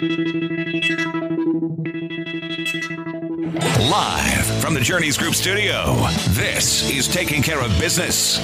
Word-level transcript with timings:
Live 0.00 0.06
from 4.62 4.72
the 4.72 4.80
Journeys 4.82 5.18
Group 5.18 5.34
studio, 5.34 5.94
this 6.30 6.90
is 6.90 7.06
Taking 7.06 7.42
Care 7.42 7.60
of 7.60 7.68
Business. 7.78 8.38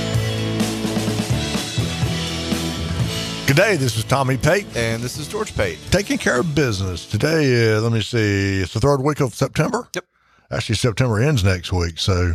Good 3.47 3.57
day. 3.57 3.77
This 3.77 3.97
is 3.97 4.05
Tommy 4.05 4.37
Pate. 4.37 4.67
And 4.77 5.03
this 5.03 5.17
is 5.17 5.29
George 5.29 5.57
Pate. 5.57 5.79
Taking 5.91 6.19
care 6.19 6.41
of 6.41 6.55
business. 6.55 7.07
Today, 7.07 7.75
uh, 7.75 7.81
let 7.81 7.91
me 7.91 8.03
see, 8.03 8.61
it's 8.61 8.75
the 8.75 8.81
third 8.81 9.01
week 9.01 9.21
of 9.21 9.35
September. 9.35 9.89
Yep. 9.95 10.05
Actually, 10.51 10.75
September 10.75 11.23
ends 11.23 11.43
next 11.43 11.73
week. 11.73 11.99
So, 11.99 12.35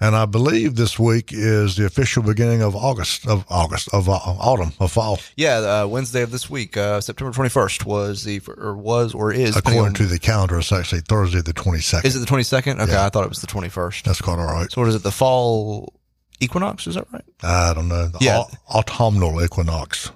and 0.00 0.16
I 0.16 0.24
believe 0.24 0.76
this 0.76 0.98
week 0.98 1.30
is 1.32 1.76
the 1.76 1.84
official 1.84 2.22
beginning 2.22 2.62
of 2.62 2.74
August, 2.74 3.26
of 3.26 3.44
August, 3.50 3.88
of 3.92 4.08
uh, 4.08 4.12
autumn, 4.12 4.72
of 4.80 4.92
fall, 4.92 5.18
Yeah, 5.36 5.58
uh, 5.82 5.86
Wednesday 5.86 6.22
of 6.22 6.30
this 6.30 6.48
week, 6.48 6.76
uh, 6.76 7.00
September 7.00 7.32
21st, 7.36 7.84
was 7.84 8.24
the, 8.24 8.40
or 8.58 8.74
was, 8.76 9.14
or 9.14 9.32
is. 9.32 9.56
according 9.56 9.80
on- 9.80 9.94
to 9.94 10.06
the 10.06 10.18
calendar. 10.18 10.58
It's 10.58 10.72
actually 10.72 11.02
Thursday, 11.02 11.42
the 11.42 11.52
22nd. 11.52 12.04
Is 12.04 12.16
it 12.16 12.20
the 12.20 12.26
22nd? 12.26 12.80
Okay, 12.80 12.92
Yeah. 12.92 13.04
I 13.06 13.10
thought 13.10 13.24
it 13.24 13.28
was 13.30 13.40
the 13.40 13.46
21st. 13.46 14.02
That's 14.04 14.20
quite 14.20 14.38
all 14.38 14.46
right. 14.46 14.70
So 14.72 14.80
what 14.80 14.88
is 14.88 14.94
it, 14.94 15.02
the 15.02 15.12
fall 15.12 15.92
equinox? 16.40 16.86
Is 16.86 16.94
that 16.94 17.06
right? 17.12 17.24
I 17.42 17.74
don't 17.74 17.88
know. 17.88 18.08
The 18.08 18.18
Yeah. 18.20 18.38
au- 18.38 18.78
autumnal 18.78 19.42
equinox. 19.44 20.10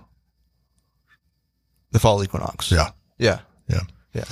The 1.92 1.98
fall 2.00 2.24
equinox. 2.24 2.70
Yeah. 2.72 2.90
Yeah. 3.18 3.40
Yeah. 3.68 3.80
Yeah. 4.14 4.24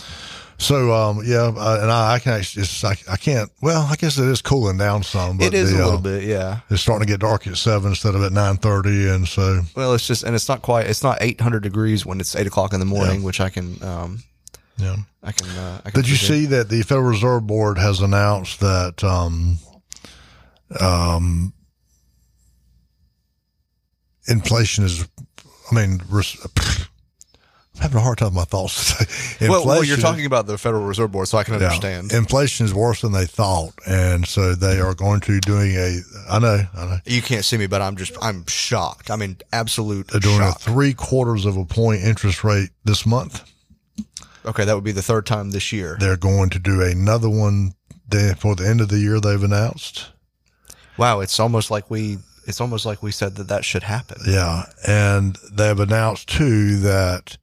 So, 0.63 0.93
um, 0.93 1.23
yeah, 1.25 1.53
uh, 1.57 1.79
and 1.83 1.91
I, 1.91 2.15
I 2.15 2.19
can 2.21 2.35
actually, 2.35 2.63
just, 2.63 2.85
I, 2.85 2.97
I 3.11 3.17
can't, 3.17 3.51
well, 3.61 3.83
I 3.83 3.97
guess 3.97 4.17
it 4.17 4.29
is 4.29 4.41
cooling 4.41 4.79
down 4.79 5.03
some, 5.03 5.39
but 5.39 5.49
It 5.49 5.55
is 5.55 5.73
the, 5.73 5.79
a 5.79 5.83
little 5.85 5.99
uh, 5.99 6.03
bit, 6.03 6.23
yeah. 6.23 6.61
It's 6.71 6.81
starting 6.81 7.05
to 7.05 7.13
get 7.13 7.19
dark 7.19 7.49
at 7.49 7.57
seven 7.57 7.91
instead 7.91 8.15
of 8.15 8.23
at 8.23 8.31
nine 8.31 8.59
thirty, 8.59 9.09
and 9.09 9.27
so 9.27 9.63
Well, 9.75 9.93
it's 9.95 10.07
just, 10.07 10.23
and 10.23 10.37
it's 10.37 10.49
not 10.49 10.63
quite, 10.63 10.87
it's 10.87 11.03
not 11.03 11.19
800 11.21 11.65
degrees 11.65 12.07
when 12.07 12.21
it's 12.21 12.37
8 12.37 12.47
o'clock 12.47 12.73
in 12.73 12.79
the 12.79 12.87
morning, 12.87 13.25
which 13.25 13.41
I 13.41 13.51
can, 13.51 13.83
um, 13.83 14.23
yeah. 14.77 14.97
I 15.25 15.33
can, 15.33 15.49
uh, 15.51 15.81
I 15.85 15.91
can 15.91 16.01
Did 16.01 16.09
you 16.09 16.17
see 16.17 16.47
that 16.47 16.69
the 16.69 16.83
Federal 16.83 17.09
Reserve 17.09 17.45
Board 17.45 17.79
has 17.79 18.01
announced 18.01 18.61
that 18.61 19.03
um, 19.03 19.59
um, 20.81 21.53
inflation 24.29 24.85
is, 24.85 25.09
I 25.71 25.75
mean, 25.75 26.01
res- 26.09 26.37
I'm 27.77 27.83
having 27.83 27.99
a 27.99 28.01
hard 28.01 28.19
time 28.19 28.29
with 28.29 28.35
my 28.35 28.45
thoughts. 28.45 28.93
Well, 29.41 29.67
well, 29.67 29.83
you're 29.83 29.97
talking 29.97 30.25
about 30.25 30.47
the 30.47 30.57
Federal 30.57 30.85
Reserve 30.85 31.11
Board, 31.11 31.27
so 31.27 31.37
I 31.37 31.43
can 31.43 31.55
yeah, 31.55 31.67
understand. 31.67 32.13
inflation 32.13 32.65
is 32.65 32.73
worse 32.73 33.01
than 33.01 33.11
they 33.11 33.27
thought, 33.27 33.73
and 33.89 34.25
so 34.27 34.55
they 34.55 34.79
are 34.79 34.95
going 34.95 35.21
to 35.23 35.41
doing 35.41 35.75
a. 35.75 35.99
I 36.31 36.39
know, 36.39 36.61
I 36.77 36.85
know. 36.87 36.99
You 37.05 37.23
can't 37.23 37.45
see 37.45 37.57
me, 37.57 37.67
but 37.67 37.83
I'm 37.83 37.97
just, 37.97 38.17
I'm 38.23 38.47
shocked. 38.47 39.11
I 39.11 39.17
mean, 39.17 39.39
absolute 39.53 40.09
They're 40.09 40.21
doing 40.21 40.39
shock. 40.39 40.57
a 40.57 40.59
three 40.61 40.95
quarters 40.95 41.45
of 41.45 41.57
a 41.57 41.65
point 41.65 42.03
interest 42.03 42.45
rate 42.45 42.71
this 42.85 43.05
month. 43.05 43.43
okay, 44.47 44.65
that 44.65 44.75
would 44.77 44.85
be 44.85 44.93
the 44.93 45.03
third 45.03 45.27
time 45.27 45.51
this 45.51 45.73
year. 45.73 45.97
They're 45.99 46.17
going 46.17 46.51
to 46.51 46.61
do 46.61 46.83
another 46.83 47.29
one 47.29 47.73
for 48.39 48.55
the 48.55 48.67
end 48.69 48.81
of 48.81 48.91
the 48.91 48.99
year. 48.99 49.19
They've 49.19 49.43
announced. 49.43 50.13
Wow, 50.99 51.19
it's 51.21 51.41
almost 51.41 51.71
like 51.71 51.91
we, 51.91 52.19
it's 52.47 52.61
almost 52.61 52.87
like 52.87 53.03
we 53.03 53.11
said 53.11 53.35
that 53.37 53.49
that 53.49 53.65
should 53.65 53.83
happen. 53.83 54.19
Yeah, 54.25 54.67
and 54.87 55.37
they've 55.51 55.81
announced 55.81 56.29
too 56.29 56.79
that 56.81 57.39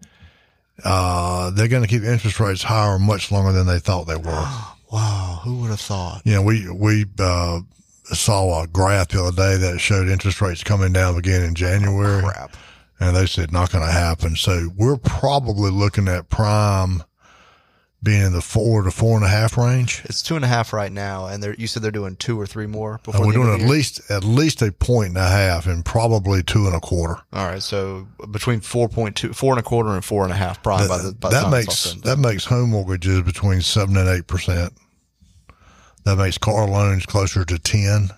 uh, 0.84 1.52
they're 1.52 1.68
going 1.68 1.84
to 1.84 1.88
keep 1.88 2.04
interest 2.04 2.40
rates 2.40 2.64
higher 2.64 2.98
much 3.00 3.32
longer 3.32 3.52
than 3.52 3.68
they 3.68 3.80
thought 3.80 4.06
they 4.06 4.16
were. 4.18 4.48
Wow, 4.92 5.42
who 5.44 5.58
would 5.62 5.70
have 5.70 5.80
thought? 5.80 6.24
you 6.26 6.34
know, 6.34 6.42
we 6.42 6.68
we 6.68 7.06
uh, 7.20 7.60
saw 8.06 8.64
a 8.64 8.66
graph 8.66 9.10
the 9.10 9.24
other 9.24 9.36
day 9.36 9.56
that 9.58 9.78
showed 9.80 10.08
interest 10.10 10.42
rates 10.42 10.64
coming 10.64 10.92
down 10.94 11.16
again 11.16 11.44
in 11.44 11.54
January, 11.54 12.24
Crap. 12.24 12.58
and 13.00 13.16
they 13.16 13.28
said 13.28 13.52
not 13.52 13.72
going 13.72 13.86
to 13.86 13.92
happen. 13.92 14.36
So 14.36 14.70
we're 14.76 14.98
probably 14.98 15.70
looking 15.70 16.08
at 16.08 16.30
prime 16.30 17.04
being 18.02 18.22
in 18.22 18.32
the 18.32 18.42
four 18.42 18.84
to 18.84 18.92
four 18.92 19.18
and 19.18 19.26
a 19.26 19.30
half 19.30 19.58
range. 19.58 20.02
It's 20.06 20.22
two 20.22 20.38
and 20.38 20.46
a 20.46 20.48
half 20.48 20.72
right 20.72 20.92
now, 20.92 21.28
and 21.28 21.44
they're, 21.44 21.54
you 21.56 21.68
said 21.68 21.84
they're 21.84 21.92
doing 21.92 22.16
two 22.16 22.40
or 22.40 22.46
three 22.48 22.66
more 22.66 23.02
before 23.04 23.26
we're 23.26 23.34
the 23.34 23.40
doing 23.44 23.62
at 23.62 23.68
least 23.68 24.10
at 24.10 24.24
least 24.24 24.62
a 24.62 24.72
point 24.72 25.10
and 25.10 25.18
a 25.18 25.28
half, 25.28 25.66
and 25.68 25.84
probably 25.84 26.42
two 26.42 26.66
and 26.66 26.74
a 26.76 26.80
quarter. 26.80 27.22
All 27.34 27.46
right, 27.46 27.62
so 27.62 28.08
between 28.32 28.62
four 28.62 28.88
point 28.88 29.18
two, 29.18 29.34
four 29.34 29.52
and 29.54 29.60
a 29.60 29.64
quarter, 29.64 29.90
and 29.90 30.06
four 30.06 30.24
and 30.24 30.32
a 30.32 30.36
half, 30.38 30.64
probably 30.64 30.88
by 30.88 30.98
the, 31.00 31.12
by 31.14 31.30
that 31.30 31.44
all 31.46 31.52
makes 31.52 31.78
said 31.80 31.94
and 31.96 32.04
done. 32.04 32.22
that 32.22 32.28
makes 32.30 32.46
home 32.46 32.70
mortgages 32.70 33.22
between 33.24 33.62
seven 33.62 33.98
and 33.98 34.08
eight 34.08 34.28
percent. 34.28 34.72
That 36.06 36.16
makes 36.18 36.38
car 36.38 36.68
loans 36.68 37.06
closer 37.06 37.44
to 37.44 37.60
ten. 37.60 38.10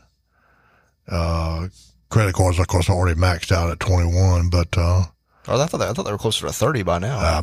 Uh, 1.08 1.68
credit 2.10 2.36
cards, 2.36 2.60
of 2.60 2.68
course, 2.68 2.88
are 2.90 2.96
already 2.96 3.20
maxed 3.20 3.52
out 3.52 3.72
at 3.72 3.80
twenty 3.80 4.14
one, 4.16 4.50
but 4.50 4.78
uh, 4.78 5.04
Oh, 5.48 5.60
I 5.60 5.66
thought 5.66 5.78
they, 5.80 5.88
I 5.88 5.94
thought 5.94 6.04
they 6.04 6.12
were 6.12 6.20
closer 6.20 6.46
to 6.46 6.54
thirty 6.54 6.84
by 6.84 7.00
now. 7.00 7.18
uh, 7.20 7.42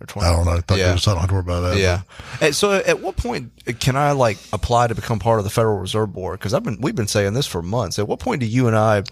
or 0.00 0.06
20. 0.06 0.28
I 0.28 0.32
don't 0.32 0.44
know. 0.46 0.52
I 0.52 0.76
Yeah. 0.76 0.96
don't 0.96 1.16
have 1.18 1.28
to 1.28 1.34
worry 1.34 1.40
about 1.40 1.60
that. 1.60 1.76
Yeah. 1.76 2.02
And 2.40 2.54
so, 2.54 2.72
at 2.72 3.00
what 3.00 3.16
point 3.16 3.52
can 3.80 3.96
I 3.96 4.12
like 4.12 4.38
apply 4.52 4.86
to 4.86 4.94
become 4.94 5.18
part 5.18 5.38
of 5.40 5.44
the 5.44 5.50
Federal 5.50 5.78
Reserve 5.78 6.12
Board? 6.12 6.38
Because 6.38 6.54
I've 6.54 6.64
been 6.64 6.78
we've 6.80 6.94
been 6.96 7.06
saying 7.08 7.34
this 7.34 7.46
for 7.46 7.62
months. 7.62 7.98
At 7.98 8.08
what 8.08 8.18
point 8.20 8.40
do 8.40 8.46
you 8.46 8.66
and 8.66 8.76
I 8.76 9.02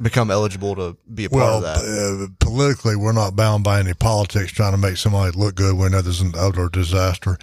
become 0.00 0.30
eligible 0.30 0.74
to 0.76 0.96
be 1.14 1.24
a 1.24 1.30
part 1.30 1.42
Well, 1.42 1.56
of 1.56 1.62
that? 1.62 1.78
uh, 1.78 2.26
politically, 2.38 2.96
we're 2.96 3.12
not 3.12 3.34
bound 3.34 3.64
by 3.64 3.80
any 3.80 3.94
politics 3.94 4.52
trying 4.52 4.72
to 4.72 4.78
make 4.78 4.98
somebody 4.98 5.36
look 5.36 5.54
good 5.54 5.74
when 5.76 5.92
there's 5.92 6.20
an 6.20 6.34
utter 6.38 6.68
disaster. 6.68 7.38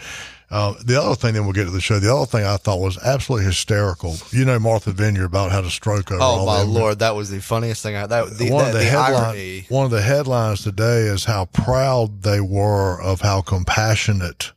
Uh, 0.51 0.73
the 0.85 1.01
other 1.01 1.15
thing, 1.15 1.33
then 1.33 1.43
we'll 1.45 1.53
get 1.53 1.65
to 1.65 1.71
the 1.71 1.81
show. 1.81 1.97
The 1.99 2.13
other 2.15 2.25
thing 2.27 2.45
I 2.45 2.57
thought 2.57 2.79
was 2.79 2.97
absolutely 2.99 3.45
hysterical. 3.45 4.15
You 4.31 4.45
know, 4.45 4.59
Martha 4.59 4.91
Vineyard 4.91 5.25
about 5.25 5.51
had 5.51 5.63
a 5.63 5.69
stroke 5.71 6.11
over 6.11 6.21
oh 6.21 6.25
all 6.25 6.45
my 6.45 6.61
lord, 6.61 6.99
that 6.99 7.15
was 7.15 7.29
the 7.31 7.39
funniest 7.41 7.81
thing. 7.81 7.95
I, 7.95 8.05
that 8.05 8.37
the, 8.37 8.51
one 8.51 8.65
the, 8.65 8.67
of 8.69 8.73
the, 8.73 8.79
the 8.79 8.85
headline, 8.85 9.23
irony. 9.23 9.65
one 9.69 9.85
of 9.85 9.91
the 9.91 10.01
headlines 10.01 10.61
today 10.63 11.01
is 11.07 11.25
how 11.25 11.45
proud 11.45 12.21
they 12.21 12.39
were 12.39 13.01
of 13.01 13.21
how 13.21 13.41
compassionate 13.41 14.51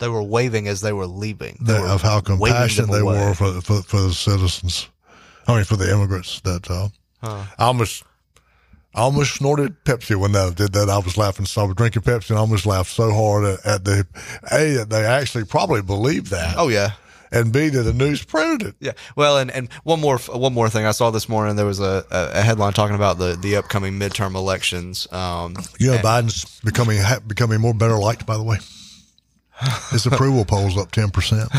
They 0.00 0.08
were 0.08 0.22
waving 0.22 0.68
as 0.68 0.80
they 0.82 0.92
were 0.92 1.06
leaving. 1.06 1.58
They 1.62 1.78
were 1.80 1.86
of 1.88 2.02
how 2.02 2.20
compassionate 2.20 2.90
they 2.90 2.98
away. 3.00 3.18
were 3.18 3.34
for, 3.34 3.60
for 3.62 3.82
for 3.82 4.00
the 4.02 4.12
citizens. 4.12 4.88
I 5.46 5.54
mean, 5.56 5.64
for 5.64 5.76
the 5.76 5.90
immigrants. 5.90 6.40
That 6.42 6.70
uh, 6.70 6.88
Huh. 7.22 7.44
I 7.56 7.64
almost 7.66 8.02
I 8.94 9.00
almost 9.00 9.34
snorted 9.36 9.84
Pepsi 9.84 10.16
when 10.16 10.32
they 10.32 10.50
did 10.50 10.72
that. 10.74 10.90
I 10.90 10.98
was 10.98 11.16
laughing. 11.16 11.46
So 11.46 11.62
I 11.62 11.64
was 11.64 11.74
drinking 11.76 12.02
Pepsi 12.02 12.30
and 12.30 12.38
I 12.38 12.42
almost 12.42 12.66
laughed 12.66 12.90
so 12.90 13.10
hard 13.12 13.44
at, 13.44 13.64
at 13.66 13.84
the 13.84 14.06
a 14.50 14.74
that 14.74 14.90
they 14.90 15.04
actually 15.04 15.44
probably 15.44 15.80
believed 15.82 16.26
that, 16.28 16.56
Oh 16.58 16.68
yeah. 16.68 16.90
and 17.30 17.52
b 17.52 17.70
that 17.70 17.82
the 17.84 17.94
news 17.94 18.22
printed 18.22 18.68
it. 18.68 18.74
Yeah. 18.80 18.92
Well, 19.16 19.38
and, 19.38 19.50
and 19.50 19.72
one 19.84 20.00
more 20.00 20.18
one 20.18 20.52
more 20.52 20.68
thing 20.68 20.84
I 20.84 20.90
saw 20.92 21.10
this 21.10 21.26
morning. 21.26 21.56
There 21.56 21.64
was 21.64 21.80
a, 21.80 22.04
a, 22.10 22.42
headline 22.42 22.74
talking 22.74 22.94
about 22.96 23.16
the, 23.18 23.34
the 23.40 23.56
upcoming 23.56 23.98
midterm 23.98 24.34
elections. 24.34 25.10
Um, 25.10 25.56
You 25.78 25.92
know, 25.92 25.98
Biden's 25.98 26.60
becoming 26.60 27.00
becoming 27.26 27.60
more 27.62 27.72
better 27.72 27.96
liked. 27.96 28.26
By 28.26 28.36
the 28.36 28.42
way, 28.42 28.58
his 29.90 30.04
approval 30.04 30.44
polls 30.44 30.76
up 30.76 30.90
ten 30.92 31.08
percent. 31.08 31.50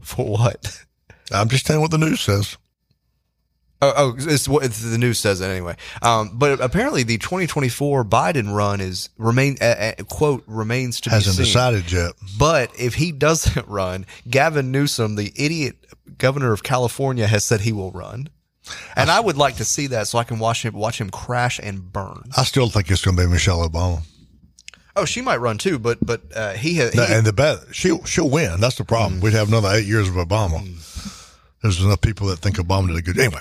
for 0.00 0.26
what? 0.26 0.84
I'm 1.32 1.48
just 1.48 1.66
telling 1.66 1.82
what 1.82 1.90
the 1.90 1.98
news 1.98 2.20
says. 2.20 2.56
Oh, 3.82 3.92
oh 3.96 4.14
it's 4.18 4.48
what 4.48 4.64
it's, 4.64 4.82
the 4.82 4.98
news 4.98 5.18
says 5.18 5.40
it 5.40 5.46
anyway. 5.46 5.76
Um, 6.02 6.32
but 6.34 6.60
apparently 6.60 7.02
the 7.02 7.18
2024 7.18 8.04
Biden 8.04 8.54
run 8.54 8.80
is 8.80 9.08
remain 9.18 9.56
uh, 9.60 9.64
uh, 9.98 10.04
quote 10.04 10.44
remains 10.46 11.00
to 11.02 11.10
Hasn't 11.10 11.38
be 11.38 11.44
seen. 11.44 11.52
decided 11.52 11.92
yet. 11.92 12.12
But 12.38 12.70
if 12.78 12.94
he 12.94 13.12
doesn't 13.12 13.66
run, 13.68 14.06
Gavin 14.28 14.70
Newsom, 14.70 15.16
the 15.16 15.32
idiot 15.36 15.76
governor 16.18 16.52
of 16.52 16.62
California, 16.62 17.26
has 17.26 17.44
said 17.44 17.60
he 17.62 17.72
will 17.72 17.92
run. 17.92 18.28
And 18.94 19.10
I 19.10 19.18
would 19.18 19.36
like 19.36 19.56
to 19.56 19.64
see 19.64 19.88
that 19.88 20.06
so 20.06 20.18
I 20.18 20.24
can 20.24 20.38
watch 20.38 20.64
him 20.64 20.74
watch 20.74 21.00
him 21.00 21.10
crash 21.10 21.58
and 21.62 21.92
burn. 21.92 22.30
I 22.36 22.44
still 22.44 22.68
think 22.68 22.90
it's 22.90 23.04
going 23.04 23.16
to 23.16 23.22
be 23.24 23.28
Michelle 23.28 23.66
Obama. 23.68 24.02
Oh, 24.96 25.04
she 25.04 25.22
might 25.22 25.38
run 25.38 25.58
too, 25.58 25.78
but 25.78 25.98
but 26.04 26.22
uh, 26.34 26.52
he 26.52 26.74
has. 26.76 26.96
And 26.98 27.24
the 27.24 27.32
bet 27.32 27.58
she'll 27.72 28.04
she'll 28.04 28.28
win. 28.28 28.60
That's 28.60 28.76
the 28.76 28.84
problem. 28.84 29.20
We'd 29.20 29.32
have 29.32 29.48
another 29.48 29.70
eight 29.72 29.86
years 29.86 30.08
of 30.08 30.14
Obama. 30.14 30.60
There's 31.62 31.82
enough 31.82 32.00
people 32.00 32.28
that 32.28 32.38
think 32.38 32.56
Obama 32.56 32.88
did 32.88 32.96
a 32.96 33.02
good. 33.02 33.18
Anyway, 33.18 33.40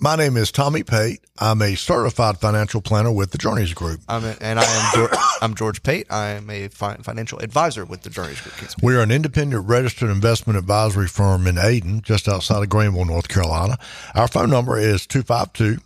my 0.00 0.16
name 0.16 0.36
is 0.36 0.50
Tommy 0.52 0.82
Pate. 0.82 1.20
I'm 1.38 1.62
a 1.62 1.74
certified 1.74 2.38
financial 2.38 2.80
planner 2.80 3.12
with 3.12 3.30
the 3.30 3.38
Journeys 3.38 3.72
Group. 3.72 4.00
I'm 4.08 4.24
a, 4.24 4.36
and 4.40 4.58
I 4.58 4.64
am 4.64 4.92
George, 4.94 5.10
I'm 5.42 5.54
George 5.54 5.82
Pate. 5.82 6.06
I 6.10 6.30
am 6.30 6.50
a 6.50 6.68
fi- 6.68 6.96
financial 6.96 7.38
advisor 7.38 7.84
with 7.84 8.02
the 8.02 8.10
Journeys 8.10 8.40
Group. 8.40 8.54
We 8.82 8.94
are 8.96 9.00
an 9.00 9.10
independent 9.10 9.66
registered 9.66 10.10
investment 10.10 10.58
advisory 10.58 11.08
firm 11.08 11.46
in 11.46 11.56
Ayden, 11.56 12.02
just 12.02 12.28
outside 12.28 12.62
of 12.62 12.68
Greenville, 12.68 13.04
North 13.04 13.28
Carolina. 13.28 13.78
Our 14.14 14.28
phone 14.28 14.50
number 14.50 14.78
is 14.78 15.06
252 15.06 15.80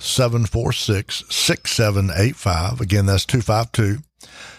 746 0.00 1.24
6785. 1.28 2.80
Again, 2.80 3.06
that's 3.06 3.24
252 3.26 4.02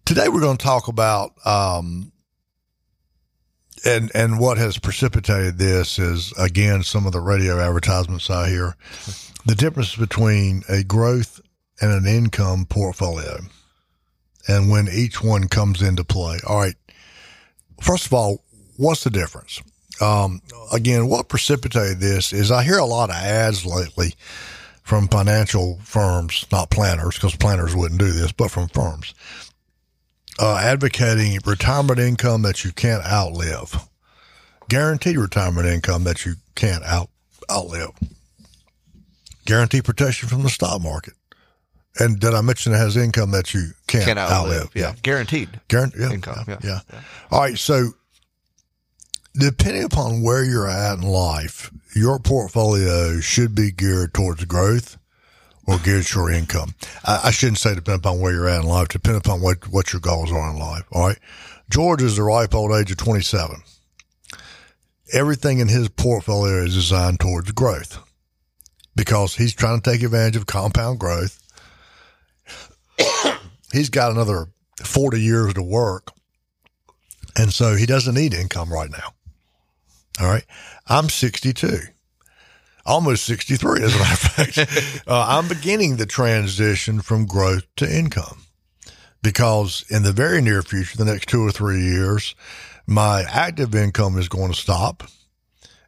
Today 0.06 0.30
we're 0.30 0.40
going 0.40 0.58
to 0.58 0.64
talk 0.64 0.88
about 0.88 1.34
um, 1.46 2.12
and 3.85 4.12
and 4.13 4.39
what 4.39 4.57
has 4.57 4.77
precipitated 4.77 5.57
this 5.57 6.00
is 6.00 6.33
again 6.38 6.83
some 6.83 7.06
of 7.06 7.12
the 7.12 7.19
radio 7.19 7.59
advertisements 7.59 8.29
I 8.29 8.50
hear. 8.50 8.75
The 9.45 9.56
difference 9.56 9.95
between 9.95 10.63
a 10.68 10.83
growth 10.83 11.39
and 11.81 11.91
an 11.91 12.06
income 12.06 12.65
portfolio, 12.65 13.39
and 14.47 14.69
when 14.69 14.88
each 14.91 15.24
one 15.24 15.47
comes 15.47 15.81
into 15.81 16.03
play. 16.03 16.39
All 16.45 16.59
right. 16.59 16.75
First 17.81 18.07
of 18.07 18.13
all, 18.13 18.44
what's 18.77 19.03
the 19.03 19.09
difference? 19.09 19.62
Um, 20.01 20.41
again, 20.71 21.07
what 21.07 21.30
precipitated 21.30 22.00
this 22.00 22.33
is 22.33 22.51
I 22.51 22.63
hear 22.63 22.77
a 22.77 22.85
lot 22.85 23.09
of 23.09 23.15
ads 23.15 23.65
lately 23.65 24.15
from 24.83 25.07
financial 25.07 25.80
firms, 25.83 26.45
not 26.51 26.69
planners, 26.69 27.15
because 27.15 27.35
planners 27.35 27.75
wouldn't 27.75 28.00
do 28.00 28.12
this, 28.12 28.31
but 28.31 28.50
from 28.50 28.69
firms, 28.69 29.13
uh, 30.39 30.56
advocating 30.57 31.39
retirement 31.45 32.00
income 32.00 32.42
that 32.44 32.63
you 32.63 32.72
can't 32.72 33.04
outlive, 33.06 33.88
guaranteed 34.69 35.18
retirement 35.18 35.68
income 35.68 36.04
that 36.04 36.25
you 36.25 36.36
can't 36.56 36.84
out 36.84 37.10
outlive, 37.51 37.92
guaranteed 39.45 39.84
protection 39.86 40.28
from 40.30 40.44
the 40.44 40.50
stock 40.50 40.81
market. 40.81 41.13
And 42.00 42.19
did 42.19 42.34
I 42.36 42.42
mention 42.42 42.74
it 42.74 42.78
has 42.78 42.95
income 42.95 43.31
that 43.31 43.54
you 43.56 43.72
can't, 43.88 44.06
Can't 44.06 44.19
outlive. 44.19 44.51
outlive? 44.66 44.72
Yeah, 44.75 44.94
guaranteed. 45.01 45.60
Guaranteed 45.68 46.01
yeah, 46.01 46.12
Income, 46.12 46.45
Yeah, 46.48 46.57
yeah. 46.63 46.80
yeah. 46.94 47.01
All 47.31 47.40
right. 47.42 47.57
So, 47.57 47.90
depending 49.33 49.83
upon 49.83 50.22
where 50.22 50.44
you're 50.44 50.69
at 50.69 51.00
in 51.00 51.01
life, 51.01 51.72
your 51.95 52.19
portfolio 52.19 53.19
should 53.19 53.56
be 53.56 53.72
geared 53.72 54.13
towards 54.13 54.45
growth 54.45 54.98
or 55.68 55.78
geared 55.80 56.10
your 56.14 56.31
income. 56.31 56.74
I, 57.06 57.22
I 57.25 57.31
shouldn't 57.31 57.58
say 57.58 57.75
depend 57.75 58.00
upon 58.00 58.19
where 58.19 58.34
you're 58.34 58.50
at 58.50 58.62
in 58.62 58.68
life, 58.68 58.88
depend 58.88 59.18
upon 59.18 59.42
what, 59.42 59.68
what 59.68 59.92
your 59.94 60.00
goals 60.00 60.31
are 60.31 60.50
in 60.50 60.58
life. 60.58 60.86
All 60.92 61.08
right. 61.08 61.19
George 61.69 62.02
is 62.02 62.16
the 62.16 62.24
ripe 62.24 62.56
old 62.56 62.72
age 62.72 62.90
of 62.90 62.98
27. 62.98 63.58
Everything 65.14 65.60
in 65.60 65.68
his 65.68 65.90
portfolio 65.90 66.64
is 66.64 66.74
designed 66.74 67.19
towards 67.19 67.52
growth 67.52 68.00
because 68.96 69.36
he's 69.36 69.54
trying 69.54 69.81
to 69.81 69.92
take 69.92 70.02
advantage 70.02 70.38
of 70.38 70.46
compound 70.46 71.00
growth. 71.00 71.40
he's 73.72 73.90
got 73.90 74.12
another 74.12 74.48
40 74.84 75.22
years 75.22 75.54
to 75.54 75.64
work. 75.64 76.12
And 77.38 77.54
so 77.54 77.75
he 77.75 77.86
doesn't 77.86 78.16
need 78.16 78.34
income 78.34 78.72
right 78.72 78.90
now. 78.90 79.14
All 80.19 80.28
right. 80.28 80.46
I'm 80.88 81.10
62, 81.10 81.80
almost 82.88 83.25
63, 83.25 83.84
as 83.84 83.95
a 83.95 84.00
matter 84.00 84.13
of 84.13 84.19
fact. 84.19 85.04
uh, 85.07 85.25
I'm 85.28 85.48
beginning 85.48 85.98
the 85.98 86.06
transition 86.06 87.01
from 87.01 87.25
growth 87.25 87.63
to 87.75 87.95
income 87.98 88.44
because 89.22 89.86
in 89.89 90.04
the 90.04 90.13
very 90.13 90.42
near 90.42 90.62
future, 90.62 90.98
the 90.98 91.06
next 91.06 91.30
two 91.30 91.45
or 91.45 91.51
three 91.51 91.84
years, 91.84 92.34
my 92.88 93.24
active 93.30 93.75
income 93.75 94.18
is 94.18 94.30
going 94.30 94.51
to 94.51 94.57
stop 94.57 95.04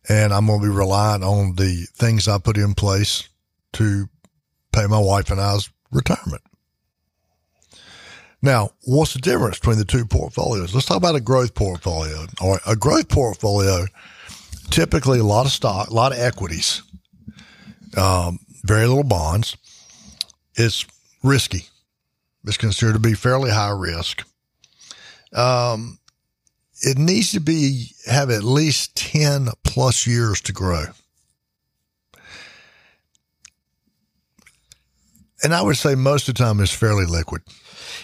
and 0.09 0.33
I'm 0.33 0.47
going 0.47 0.59
to 0.61 0.67
be 0.67 0.75
relying 0.75 1.23
on 1.23 1.55
the 1.55 1.87
things 1.93 2.27
I 2.27 2.39
put 2.39 2.57
in 2.57 2.73
place 2.73 3.29
to 3.73 4.09
pay 4.73 4.87
my 4.87 4.99
wife 4.99 5.29
and 5.29 5.39
I's 5.39 5.69
retirement. 5.91 6.41
Now, 8.41 8.71
what's 8.85 9.13
the 9.13 9.19
difference 9.19 9.59
between 9.59 9.77
the 9.77 9.85
two 9.85 10.05
portfolios? 10.05 10.73
Let's 10.73 10.87
talk 10.87 10.97
about 10.97 11.15
a 11.15 11.21
growth 11.21 11.53
portfolio. 11.53 12.25
All 12.41 12.51
right, 12.51 12.61
a 12.65 12.75
growth 12.75 13.09
portfolio, 13.09 13.85
typically 14.69 15.19
a 15.19 15.23
lot 15.23 15.45
of 15.45 15.51
stock, 15.51 15.89
a 15.89 15.93
lot 15.93 16.13
of 16.13 16.19
equities, 16.19 16.81
um, 17.97 18.39
very 18.63 18.87
little 18.87 19.03
bonds. 19.03 19.57
It's 20.55 20.85
risky. 21.23 21.65
It's 22.45 22.57
considered 22.57 22.93
to 22.93 22.99
be 22.99 23.13
fairly 23.13 23.51
high 23.51 23.71
risk. 23.71 24.25
Um, 25.33 25.99
it 26.81 26.97
needs 26.97 27.31
to 27.33 27.39
be 27.39 27.91
have 28.05 28.29
at 28.29 28.43
least 28.43 28.95
ten 28.95 29.49
plus 29.63 30.07
years 30.07 30.41
to 30.41 30.53
grow. 30.53 30.85
And 35.43 35.53
I 35.53 35.61
would 35.61 35.77
say 35.77 35.95
most 35.95 36.27
of 36.27 36.35
the 36.35 36.43
time 36.43 36.59
it's 36.59 36.73
fairly 36.73 37.05
liquid. 37.05 37.41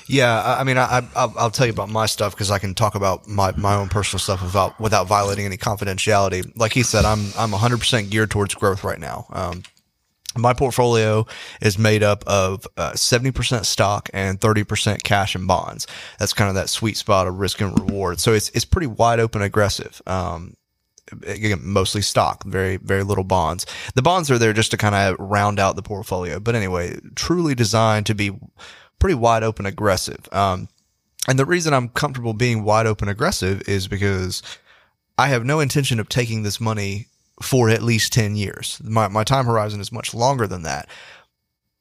Yeah, 0.07 0.55
I 0.59 0.63
mean, 0.63 0.77
I, 0.77 0.99
I 0.99 1.07
I'll, 1.15 1.33
I'll 1.37 1.49
tell 1.51 1.65
you 1.65 1.73
about 1.73 1.89
my 1.89 2.05
stuff 2.05 2.33
because 2.33 2.51
I 2.51 2.59
can 2.59 2.75
talk 2.75 2.95
about 2.95 3.27
my, 3.27 3.51
my 3.57 3.75
own 3.75 3.89
personal 3.89 4.19
stuff 4.19 4.41
without 4.41 4.79
without 4.79 5.07
violating 5.07 5.45
any 5.45 5.57
confidentiality. 5.57 6.51
Like 6.55 6.73
he 6.73 6.83
said, 6.83 7.05
I'm 7.05 7.31
I'm 7.37 7.51
100 7.51 7.79
percent 7.79 8.09
geared 8.09 8.29
towards 8.31 8.53
growth 8.53 8.83
right 8.83 8.99
now. 8.99 9.25
Um, 9.31 9.63
my 10.37 10.53
portfolio 10.53 11.25
is 11.61 11.77
made 11.77 12.03
up 12.03 12.23
of 12.27 12.67
uh, 12.77 12.91
70% 12.91 13.65
stock 13.65 14.09
and 14.13 14.39
30% 14.39 15.03
cash 15.03 15.35
and 15.35 15.47
bonds. 15.47 15.87
That's 16.19 16.33
kind 16.33 16.49
of 16.49 16.55
that 16.55 16.69
sweet 16.69 16.97
spot 16.97 17.27
of 17.27 17.39
risk 17.39 17.61
and 17.61 17.77
reward. 17.79 18.19
So 18.19 18.33
it's 18.33 18.49
it's 18.49 18.65
pretty 18.65 18.87
wide 18.87 19.19
open 19.19 19.41
aggressive. 19.41 20.01
Um, 20.05 20.55
again, 21.25 21.59
mostly 21.63 22.01
stock, 22.01 22.43
very, 22.43 22.77
very 22.77 23.03
little 23.03 23.23
bonds. 23.23 23.65
The 23.93 24.01
bonds 24.01 24.31
are 24.31 24.37
there 24.37 24.53
just 24.53 24.71
to 24.71 24.77
kind 24.77 24.95
of 24.95 25.15
round 25.19 25.59
out 25.59 25.75
the 25.75 25.83
portfolio. 25.83 26.39
But 26.39 26.55
anyway, 26.55 26.99
truly 27.15 27.55
designed 27.55 28.05
to 28.07 28.15
be 28.15 28.31
pretty 28.99 29.15
wide 29.15 29.43
open 29.43 29.65
aggressive. 29.65 30.27
Um, 30.31 30.67
and 31.27 31.39
the 31.39 31.45
reason 31.45 31.73
I'm 31.73 31.89
comfortable 31.89 32.33
being 32.33 32.63
wide 32.63 32.87
open 32.87 33.07
aggressive 33.07 33.67
is 33.67 33.87
because 33.87 34.41
I 35.17 35.27
have 35.27 35.45
no 35.45 35.59
intention 35.59 35.99
of 35.99 36.09
taking 36.09 36.43
this 36.43 36.59
money 36.59 37.07
for 37.41 37.69
at 37.69 37.83
least 37.83 38.13
10 38.13 38.35
years. 38.35 38.79
My, 38.83 39.07
my 39.07 39.23
time 39.23 39.45
horizon 39.45 39.81
is 39.81 39.91
much 39.91 40.13
longer 40.13 40.47
than 40.47 40.63
that. 40.63 40.87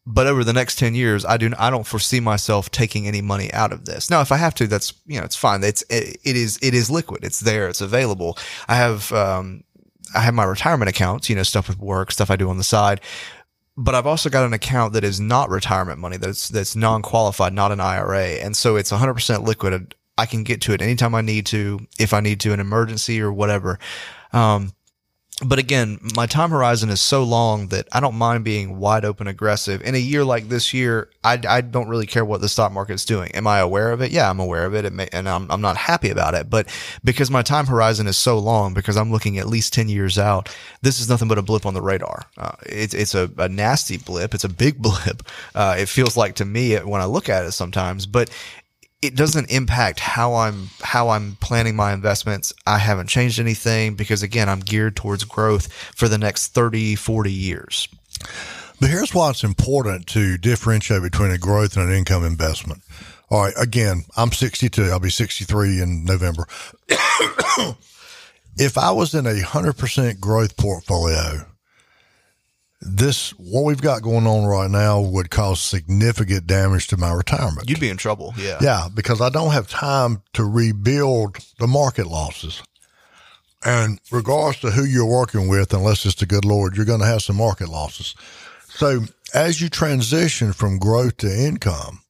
But 0.06 0.26
over 0.26 0.44
the 0.44 0.52
next 0.52 0.78
10 0.78 0.94
years, 0.94 1.24
I 1.24 1.38
do, 1.38 1.50
I 1.58 1.70
don't 1.70 1.86
foresee 1.86 2.20
myself 2.20 2.70
taking 2.70 3.06
any 3.06 3.22
money 3.22 3.52
out 3.54 3.72
of 3.72 3.86
this. 3.86 4.10
Now, 4.10 4.20
if 4.20 4.32
I 4.32 4.36
have 4.36 4.54
to, 4.56 4.66
that's, 4.66 4.92
you 5.06 5.18
know, 5.18 5.24
it's 5.24 5.36
fine. 5.36 5.64
It's, 5.64 5.82
it, 5.88 6.18
it 6.22 6.36
is, 6.36 6.58
it 6.60 6.74
is 6.74 6.90
liquid. 6.90 7.24
It's 7.24 7.40
there. 7.40 7.69
It's 7.69 7.81
available. 7.81 8.36
I 8.69 8.74
have, 8.74 9.10
um, 9.12 9.64
I 10.14 10.20
have 10.20 10.34
my 10.34 10.44
retirement 10.44 10.90
accounts, 10.90 11.31
you 11.31 11.36
know, 11.36 11.43
stuff 11.43 11.69
with 11.69 11.79
work, 11.79 12.12
stuff 12.12 12.31
I 12.31 12.36
do 12.36 12.50
on 12.50 12.58
the 12.58 12.64
side. 12.64 13.00
But 13.79 13.94
I've 13.94 14.06
also 14.06 14.29
got 14.29 14.44
an 14.44 14.52
account 14.52 14.93
that 14.93 15.05
is 15.05 15.20
not 15.20 15.48
retirement 15.48 15.98
money. 15.98 16.19
That's, 16.19 16.48
that's 16.48 16.76
non-qualified, 16.76 17.55
not 17.55 17.72
an 17.72 17.81
IRA. 17.81 18.26
And 18.26 18.55
so 18.55 18.76
it's 18.76 18.93
100% 18.93 19.46
liquid. 19.46 19.94
I 20.19 20.26
can 20.26 20.44
get 20.44 20.60
to 20.62 20.74
it 20.74 20.82
anytime 20.82 21.14
I 21.14 21.22
need 21.22 21.46
to, 21.46 21.81
if 21.98 22.12
I 22.12 22.20
need 22.20 22.40
to, 22.40 22.52
an 22.52 22.60
emergency 22.60 23.22
or 23.22 23.32
whatever. 23.32 23.79
Um, 24.34 24.72
but 25.43 25.58
again, 25.58 25.98
my 26.14 26.26
time 26.26 26.50
horizon 26.50 26.91
is 26.91 27.00
so 27.00 27.24
long 27.24 27.67
that 27.69 27.88
I 27.91 27.98
don't 27.98 28.14
mind 28.14 28.44
being 28.44 28.79
wide 28.79 29.05
open 29.05 29.26
aggressive. 29.26 29.82
In 29.82 29.96
a 29.96 29.98
year 29.98 30.24
like 30.24 30.48
this 30.48 30.72
year, 30.72 31.08
I, 31.24 31.41
I 31.48 31.60
don't 31.60 31.88
really 31.88 32.06
care 32.06 32.24
what 32.24 32.41
the 32.41 32.48
stock 32.48 32.70
market's 32.70 33.05
doing. 33.05 33.32
Am 33.32 33.44
I 33.44 33.58
aware 33.58 33.91
of 33.91 34.00
it? 34.00 34.12
Yeah, 34.12 34.31
I'm 34.31 34.38
aware 34.38 34.64
of 34.64 34.74
it, 34.76 34.84
it 34.84 34.93
may, 34.93 35.08
and 35.12 35.29
I'm, 35.29 35.50
I'm 35.50 35.60
not 35.60 35.76
happy 35.76 36.10
about 36.10 36.34
it. 36.34 36.48
But 36.48 36.69
because 37.03 37.32
my 37.32 37.43
time 37.43 37.67
horizon 37.67 38.06
is 38.06 38.17
so 38.17 38.38
long, 38.38 38.74
because 38.74 38.96
I'm 38.96 39.10
looking 39.10 39.36
at 39.38 39.48
least 39.48 39.72
10 39.72 39.88
years 39.88 40.19
out, 40.19 40.55
this 40.82 41.00
is 41.00 41.08
nothing 41.08 41.26
but 41.26 41.38
a 41.38 41.43
blip 41.43 41.67
on 41.67 41.74
the 41.74 41.82
radar. 41.82 42.22
Uh, 42.38 42.53
it's, 42.67 42.94
it's 42.94 43.17
a, 43.17 43.29
a 43.36 43.48
nasty 43.48 43.96
blip. 43.96 44.34
It's 44.34 44.44
a 44.44 44.48
big 44.48 44.79
blip. 44.82 45.24
Uh, 45.53 45.74
it 45.76 45.88
feels 45.88 46.17
like 46.17 46.36
to 46.36 46.44
me 46.44 46.76
when 46.76 47.00
I 47.00 47.06
look 47.06 47.29
at 47.29 47.44
it 47.44 47.53
sometimes, 47.53 48.06
but 48.06 48.31
it 49.05 49.15
doesn't 49.15 49.51
impact 49.51 50.01
how 50.01 50.34
I'm 50.34 50.70
how 50.81 51.11
I'm 51.11 51.37
planning 51.41 51.77
my 51.77 51.93
investments. 51.93 52.53
I 52.67 52.79
haven't 52.79 53.08
changed 53.08 53.39
anything 53.39 53.94
because 53.94 54.23
again, 54.23 54.49
I'm 54.49 54.61
geared 54.61 54.96
towards 54.96 55.25
growth 55.25 55.70
for 55.73 56.08
the 56.08 56.19
next 56.19 56.49
30, 56.49 56.94
40 56.94 57.31
years. 57.31 57.89
But 58.81 58.91
here's 58.91 59.15
why 59.15 59.31
it's 59.31 59.44
important 59.44 60.06
to 60.08 60.39
differentiate 60.39 61.03
between 61.03 61.31
a 61.31 61.39
growth 61.39 61.77
and 61.77 61.89
an 61.89 61.94
income 61.94 62.25
investment. 62.25 62.82
All 63.31 63.43
right, 63.43 63.55
again, 63.61 64.05
I'm 64.17 64.32
62. 64.32 64.84
I'll 64.84 65.01
be 65.01 65.11
63 65.11 65.81
in 65.81 66.05
November. 66.05 66.46
if 68.56 68.79
I 68.79 68.91
was 68.91 69.15
in 69.15 69.27
a 69.27 69.41
100% 69.41 70.20
growth 70.20 70.56
portfolio, 70.56 71.46
this, 72.84 73.31
what 73.31 73.64
we've 73.64 73.81
got 73.81 74.03
going 74.03 74.26
on 74.26 74.44
right 74.44 74.70
now 74.70 75.00
would 75.00 75.31
cause 75.31 75.60
significant 75.60 76.46
damage 76.46 76.86
to 76.88 76.96
my 76.96 77.12
retirement. 77.12 77.69
You'd 77.69 77.81
be 77.81 77.88
in 77.88 77.96
trouble. 77.96 78.34
Yeah. 78.36 78.58
Yeah, 78.60 78.88
because 78.93 79.20
I 79.20 79.31
don't 79.31 79.53
have 79.53 79.69
time 79.69 80.22
to 80.34 80.44
rebuild 80.44 81.38
the 81.58 81.67
market 81.67 82.06
losses. 82.06 82.62
And 83.64 83.98
regardless 84.10 84.60
to 84.60 84.70
who 84.70 84.84
you're 84.84 85.06
working 85.06 85.48
with, 85.48 85.72
unless 85.72 86.05
it's 86.05 86.17
the 86.17 86.26
good 86.26 86.44
Lord, 86.44 86.76
you're 86.76 86.84
going 86.84 87.00
to 87.00 87.06
have 87.06 87.22
some 87.22 87.36
market 87.36 87.69
losses. 87.69 88.14
So 88.69 89.05
as 89.32 89.60
you 89.60 89.70
transition 89.70 90.53
from 90.53 90.79
growth 90.79 91.17
to 91.19 91.34
income, 91.34 92.00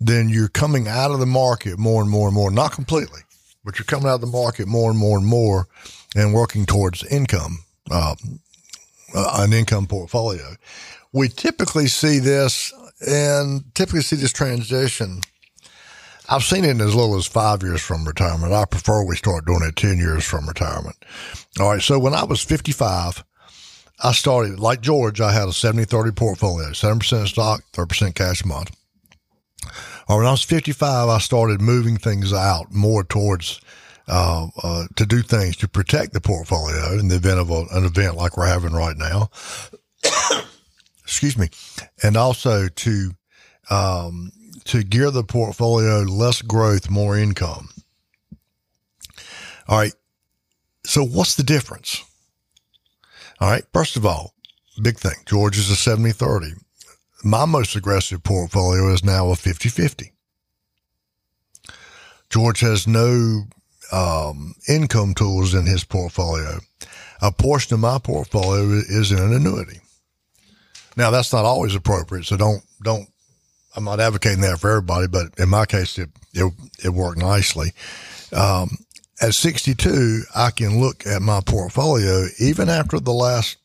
then 0.00 0.28
you're 0.28 0.48
coming 0.48 0.88
out 0.88 1.10
of 1.10 1.20
the 1.20 1.26
market 1.26 1.78
more 1.78 2.00
and 2.00 2.10
more 2.10 2.28
and 2.28 2.34
more, 2.34 2.50
not 2.50 2.72
completely, 2.72 3.20
but 3.64 3.78
you're 3.78 3.84
coming 3.84 4.08
out 4.08 4.16
of 4.16 4.20
the 4.22 4.26
market 4.26 4.66
more 4.66 4.90
and 4.90 4.98
more 4.98 5.18
and 5.18 5.26
more 5.26 5.68
and 6.14 6.32
working 6.32 6.64
towards 6.64 7.04
income, 7.04 7.58
uh, 7.90 8.14
uh, 9.14 9.42
an 9.42 9.52
income 9.52 9.86
portfolio. 9.86 10.56
We 11.12 11.28
typically 11.28 11.86
see 11.86 12.18
this 12.18 12.72
and 13.06 13.74
typically 13.74 14.02
see 14.02 14.16
this 14.16 14.32
transition. 14.32 15.20
I've 16.28 16.42
seen 16.42 16.64
it 16.64 16.70
in 16.70 16.80
as 16.80 16.94
little 16.94 17.16
as 17.16 17.26
five 17.26 17.62
years 17.62 17.80
from 17.80 18.04
retirement. 18.04 18.52
I 18.52 18.64
prefer 18.64 19.04
we 19.04 19.16
start 19.16 19.46
doing 19.46 19.62
it 19.62 19.76
10 19.76 19.98
years 19.98 20.24
from 20.24 20.48
retirement. 20.48 20.96
All 21.60 21.70
right. 21.70 21.82
So 21.82 21.98
when 21.98 22.14
I 22.14 22.24
was 22.24 22.42
55, 22.42 23.22
I 24.02 24.12
started 24.12 24.58
like 24.58 24.80
George, 24.80 25.20
I 25.20 25.32
had 25.32 25.48
a 25.48 25.52
70 25.52 25.84
30 25.84 26.10
portfolio, 26.12 26.70
7% 26.70 27.28
stock, 27.28 27.62
30% 27.72 28.14
cash 28.14 28.42
a 28.42 28.46
month. 28.46 28.76
Or 30.08 30.18
when 30.18 30.26
I 30.26 30.32
was 30.32 30.42
55, 30.42 31.08
I 31.08 31.18
started 31.18 31.60
moving 31.60 31.96
things 31.96 32.32
out 32.32 32.72
more 32.72 33.04
towards 33.04 33.60
uh, 34.08 34.46
uh, 34.62 34.86
to 34.96 35.06
do 35.06 35.22
things 35.22 35.56
to 35.56 35.68
protect 35.68 36.12
the 36.12 36.20
portfolio 36.20 36.98
in 36.98 37.08
the 37.08 37.16
event 37.16 37.40
of 37.40 37.50
a, 37.50 37.64
an 37.72 37.84
event 37.84 38.16
like 38.16 38.36
we're 38.36 38.46
having 38.46 38.72
right 38.72 38.96
now. 38.96 39.30
Excuse 41.02 41.38
me, 41.38 41.48
and 42.02 42.16
also 42.16 42.68
to 42.68 43.10
um, 43.70 44.32
to 44.64 44.82
gear 44.82 45.10
the 45.10 45.24
portfolio 45.24 46.00
less 46.00 46.42
growth, 46.42 46.90
more 46.90 47.16
income. 47.16 47.68
All 49.68 49.78
right. 49.78 49.94
So 50.84 51.04
what's 51.04 51.34
the 51.34 51.42
difference? 51.42 52.04
All 53.40 53.50
right. 53.50 53.64
First 53.72 53.96
of 53.96 54.06
all, 54.06 54.34
big 54.80 54.98
thing. 54.98 55.16
George 55.26 55.58
is 55.58 55.70
a 55.70 55.76
70 55.76 56.12
30 56.12 56.54
my 57.26 57.44
most 57.44 57.74
aggressive 57.74 58.22
portfolio 58.22 58.92
is 58.92 59.04
now 59.04 59.30
a 59.30 59.36
50 59.36 59.68
50. 59.68 60.12
George 62.30 62.60
has 62.60 62.86
no 62.86 63.44
um, 63.92 64.54
income 64.68 65.14
tools 65.14 65.54
in 65.54 65.66
his 65.66 65.84
portfolio. 65.84 66.58
A 67.22 67.32
portion 67.32 67.74
of 67.74 67.80
my 67.80 67.98
portfolio 67.98 68.62
is 68.88 69.10
in 69.10 69.18
an 69.18 69.32
annuity. 69.32 69.80
Now 70.96 71.10
that's 71.10 71.32
not 71.32 71.44
always 71.44 71.74
appropriate, 71.74 72.24
so 72.24 72.36
don't 72.36 72.62
don't. 72.82 73.08
I'm 73.76 73.84
not 73.84 74.00
advocating 74.00 74.40
that 74.40 74.58
for 74.58 74.70
everybody, 74.70 75.06
but 75.06 75.38
in 75.38 75.48
my 75.48 75.66
case, 75.66 75.98
it 75.98 76.10
it, 76.34 76.52
it 76.84 76.88
worked 76.90 77.18
nicely. 77.18 77.72
Um, 78.32 78.78
at 79.20 79.34
62, 79.34 80.22
I 80.34 80.50
can 80.50 80.80
look 80.80 81.06
at 81.06 81.22
my 81.22 81.40
portfolio 81.40 82.26
even 82.38 82.68
after 82.68 83.00
the 83.00 83.12
last 83.12 83.56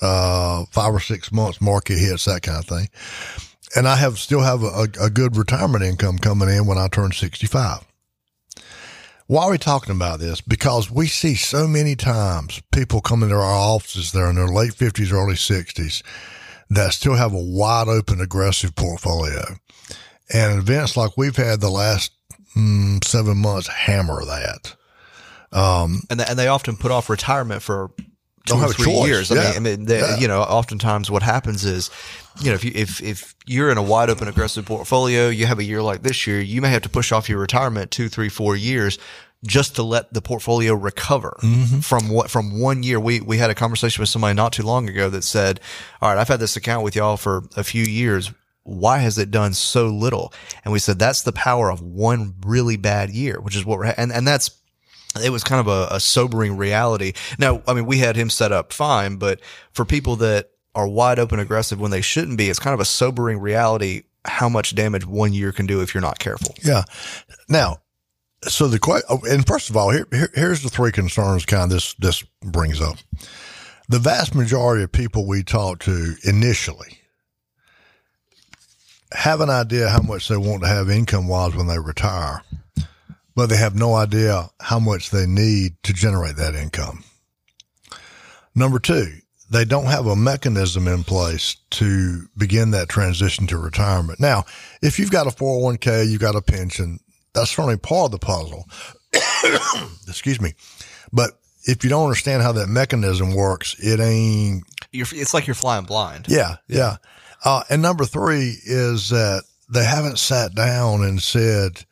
uh, 0.00 0.64
five 0.70 0.94
or 0.94 1.00
six 1.00 1.32
months, 1.32 1.60
market 1.60 1.98
hits, 1.98 2.26
that 2.26 2.42
kind 2.42 2.58
of 2.58 2.66
thing. 2.66 2.88
And 3.76 3.86
I 3.86 3.96
have 3.96 4.18
still 4.18 4.40
have 4.40 4.62
a, 4.62 4.88
a 5.00 5.10
good 5.10 5.36
retirement 5.36 5.84
income 5.84 6.18
coming 6.18 6.48
in 6.48 6.66
when 6.66 6.78
I 6.78 6.88
turn 6.88 7.12
65. 7.12 7.84
Why 9.28 9.44
are 9.44 9.50
we 9.50 9.58
talking 9.58 9.94
about 9.94 10.20
this? 10.20 10.40
Because 10.40 10.90
we 10.90 11.06
see 11.06 11.34
so 11.34 11.68
many 11.68 11.94
times 11.94 12.62
people 12.72 13.02
come 13.02 13.22
into 13.22 13.34
our 13.34 13.42
offices 13.42 14.10
there 14.12 14.30
in 14.30 14.36
their 14.36 14.48
late 14.48 14.72
50s, 14.72 15.12
early 15.12 15.34
60s 15.34 16.02
that 16.70 16.94
still 16.94 17.14
have 17.14 17.34
a 17.34 17.38
wide 17.38 17.88
open, 17.88 18.22
aggressive 18.22 18.74
portfolio. 18.74 19.44
And 20.32 20.58
events 20.58 20.96
like 20.96 21.18
we've 21.18 21.36
had 21.36 21.60
the 21.60 21.68
last 21.68 22.10
mm, 22.56 23.04
seven 23.04 23.36
months 23.36 23.68
hammer 23.68 24.24
that. 24.24 24.74
Um, 25.52 26.00
and, 26.08 26.22
and 26.22 26.38
they 26.38 26.48
often 26.48 26.78
put 26.78 26.90
off 26.90 27.10
retirement 27.10 27.60
for 27.60 27.90
two 28.48 28.56
or 28.56 28.72
three 28.72 28.92
years. 28.92 29.30
I 29.30 29.34
yeah. 29.34 29.42
mean, 29.42 29.56
I 29.56 29.60
mean 29.60 29.84
they, 29.84 29.98
yeah. 30.00 30.18
you 30.18 30.28
know, 30.28 30.42
oftentimes 30.42 31.10
what 31.10 31.22
happens 31.22 31.64
is, 31.64 31.90
you 32.40 32.50
know, 32.50 32.54
if 32.54 32.64
you 32.64 32.72
if 32.74 33.02
if 33.02 33.34
you're 33.46 33.70
in 33.70 33.78
a 33.78 33.82
wide 33.82 34.10
open 34.10 34.28
aggressive 34.28 34.66
portfolio, 34.66 35.28
you 35.28 35.46
have 35.46 35.58
a 35.58 35.64
year 35.64 35.82
like 35.82 36.02
this 36.02 36.26
year, 36.26 36.40
you 36.40 36.60
may 36.60 36.70
have 36.70 36.82
to 36.82 36.88
push 36.88 37.12
off 37.12 37.28
your 37.28 37.38
retirement 37.38 37.90
two, 37.90 38.08
three, 38.08 38.28
four 38.28 38.56
years 38.56 38.98
just 39.44 39.76
to 39.76 39.82
let 39.82 40.12
the 40.12 40.20
portfolio 40.20 40.74
recover 40.74 41.36
mm-hmm. 41.42 41.80
from 41.80 42.08
what 42.08 42.30
from 42.30 42.58
one 42.60 42.82
year. 42.82 42.98
We 42.98 43.20
we 43.20 43.38
had 43.38 43.50
a 43.50 43.54
conversation 43.54 44.02
with 44.02 44.08
somebody 44.08 44.34
not 44.34 44.52
too 44.52 44.64
long 44.64 44.88
ago 44.88 45.08
that 45.10 45.22
said, 45.22 45.60
"All 46.00 46.08
right, 46.08 46.18
I've 46.18 46.28
had 46.28 46.40
this 46.40 46.56
account 46.56 46.84
with 46.84 46.96
y'all 46.96 47.16
for 47.16 47.44
a 47.56 47.64
few 47.64 47.84
years. 47.84 48.32
Why 48.64 48.98
has 48.98 49.16
it 49.18 49.30
done 49.30 49.54
so 49.54 49.88
little?" 49.88 50.32
And 50.64 50.72
we 50.72 50.78
said 50.78 50.98
that's 50.98 51.22
the 51.22 51.32
power 51.32 51.70
of 51.70 51.80
one 51.80 52.34
really 52.44 52.76
bad 52.76 53.10
year, 53.10 53.40
which 53.40 53.56
is 53.56 53.64
what 53.64 53.78
we're 53.78 53.94
and 53.96 54.12
and 54.12 54.26
that's 54.26 54.50
it 55.22 55.30
was 55.30 55.44
kind 55.44 55.60
of 55.60 55.68
a, 55.68 55.94
a, 55.94 56.00
sobering 56.00 56.56
reality. 56.56 57.12
Now, 57.38 57.62
I 57.66 57.74
mean, 57.74 57.86
we 57.86 57.98
had 57.98 58.16
him 58.16 58.30
set 58.30 58.52
up 58.52 58.72
fine, 58.72 59.16
but 59.16 59.40
for 59.72 59.84
people 59.84 60.16
that 60.16 60.50
are 60.74 60.86
wide 60.86 61.18
open 61.18 61.38
aggressive 61.38 61.80
when 61.80 61.90
they 61.90 62.02
shouldn't 62.02 62.38
be, 62.38 62.50
it's 62.50 62.58
kind 62.58 62.74
of 62.74 62.80
a 62.80 62.84
sobering 62.84 63.38
reality 63.38 64.02
how 64.24 64.48
much 64.48 64.74
damage 64.74 65.06
one 65.06 65.32
year 65.32 65.52
can 65.52 65.66
do 65.66 65.80
if 65.80 65.94
you're 65.94 66.02
not 66.02 66.18
careful. 66.18 66.54
Yeah. 66.62 66.84
Now, 67.48 67.78
so 68.42 68.68
the 68.68 68.78
question, 68.78 69.06
oh, 69.08 69.20
and 69.28 69.46
first 69.46 69.70
of 69.70 69.76
all, 69.76 69.90
here, 69.90 70.06
here, 70.12 70.30
here's 70.34 70.62
the 70.62 70.68
three 70.68 70.92
concerns 70.92 71.46
kind 71.46 71.64
of 71.64 71.70
this 71.70 71.94
this 71.94 72.22
brings 72.42 72.80
up. 72.80 72.98
The 73.88 73.98
vast 73.98 74.34
majority 74.34 74.84
of 74.84 74.92
people 74.92 75.26
we 75.26 75.42
talk 75.42 75.80
to 75.80 76.14
initially 76.24 76.98
have 79.12 79.40
an 79.40 79.48
idea 79.48 79.88
how 79.88 80.02
much 80.02 80.28
they 80.28 80.36
want 80.36 80.62
to 80.62 80.68
have 80.68 80.90
income 80.90 81.26
wise 81.26 81.56
when 81.56 81.66
they 81.66 81.78
retire 81.78 82.42
but 83.38 83.48
they 83.48 83.56
have 83.56 83.76
no 83.76 83.94
idea 83.94 84.50
how 84.58 84.80
much 84.80 85.10
they 85.10 85.24
need 85.24 85.80
to 85.84 85.92
generate 85.92 86.34
that 86.34 86.56
income. 86.56 87.04
Number 88.52 88.80
two, 88.80 89.12
they 89.48 89.64
don't 89.64 89.84
have 89.84 90.08
a 90.08 90.16
mechanism 90.16 90.88
in 90.88 91.04
place 91.04 91.54
to 91.70 92.26
begin 92.36 92.72
that 92.72 92.88
transition 92.88 93.46
to 93.46 93.56
retirement. 93.56 94.18
Now, 94.18 94.42
if 94.82 94.98
you've 94.98 95.12
got 95.12 95.28
a 95.28 95.30
401k, 95.30 96.10
you've 96.10 96.20
got 96.20 96.34
a 96.34 96.42
pension, 96.42 96.98
that's 97.32 97.52
certainly 97.52 97.76
part 97.76 98.06
of 98.06 98.10
the 98.10 98.18
puzzle. 98.18 98.64
Excuse 100.08 100.40
me. 100.40 100.54
But 101.12 101.30
if 101.62 101.84
you 101.84 101.90
don't 101.90 102.06
understand 102.06 102.42
how 102.42 102.50
that 102.50 102.66
mechanism 102.66 103.36
works, 103.36 103.76
it 103.78 104.00
ain't. 104.00 104.64
You're, 104.90 105.06
it's 105.12 105.32
like 105.32 105.46
you're 105.46 105.54
flying 105.54 105.84
blind. 105.84 106.26
Yeah. 106.28 106.56
Yeah. 106.66 106.76
yeah. 106.76 106.96
Uh, 107.44 107.62
and 107.70 107.82
number 107.82 108.04
three 108.04 108.56
is 108.64 109.10
that 109.10 109.44
they 109.72 109.84
haven't 109.84 110.18
sat 110.18 110.56
down 110.56 111.04
and 111.04 111.22
said, 111.22 111.84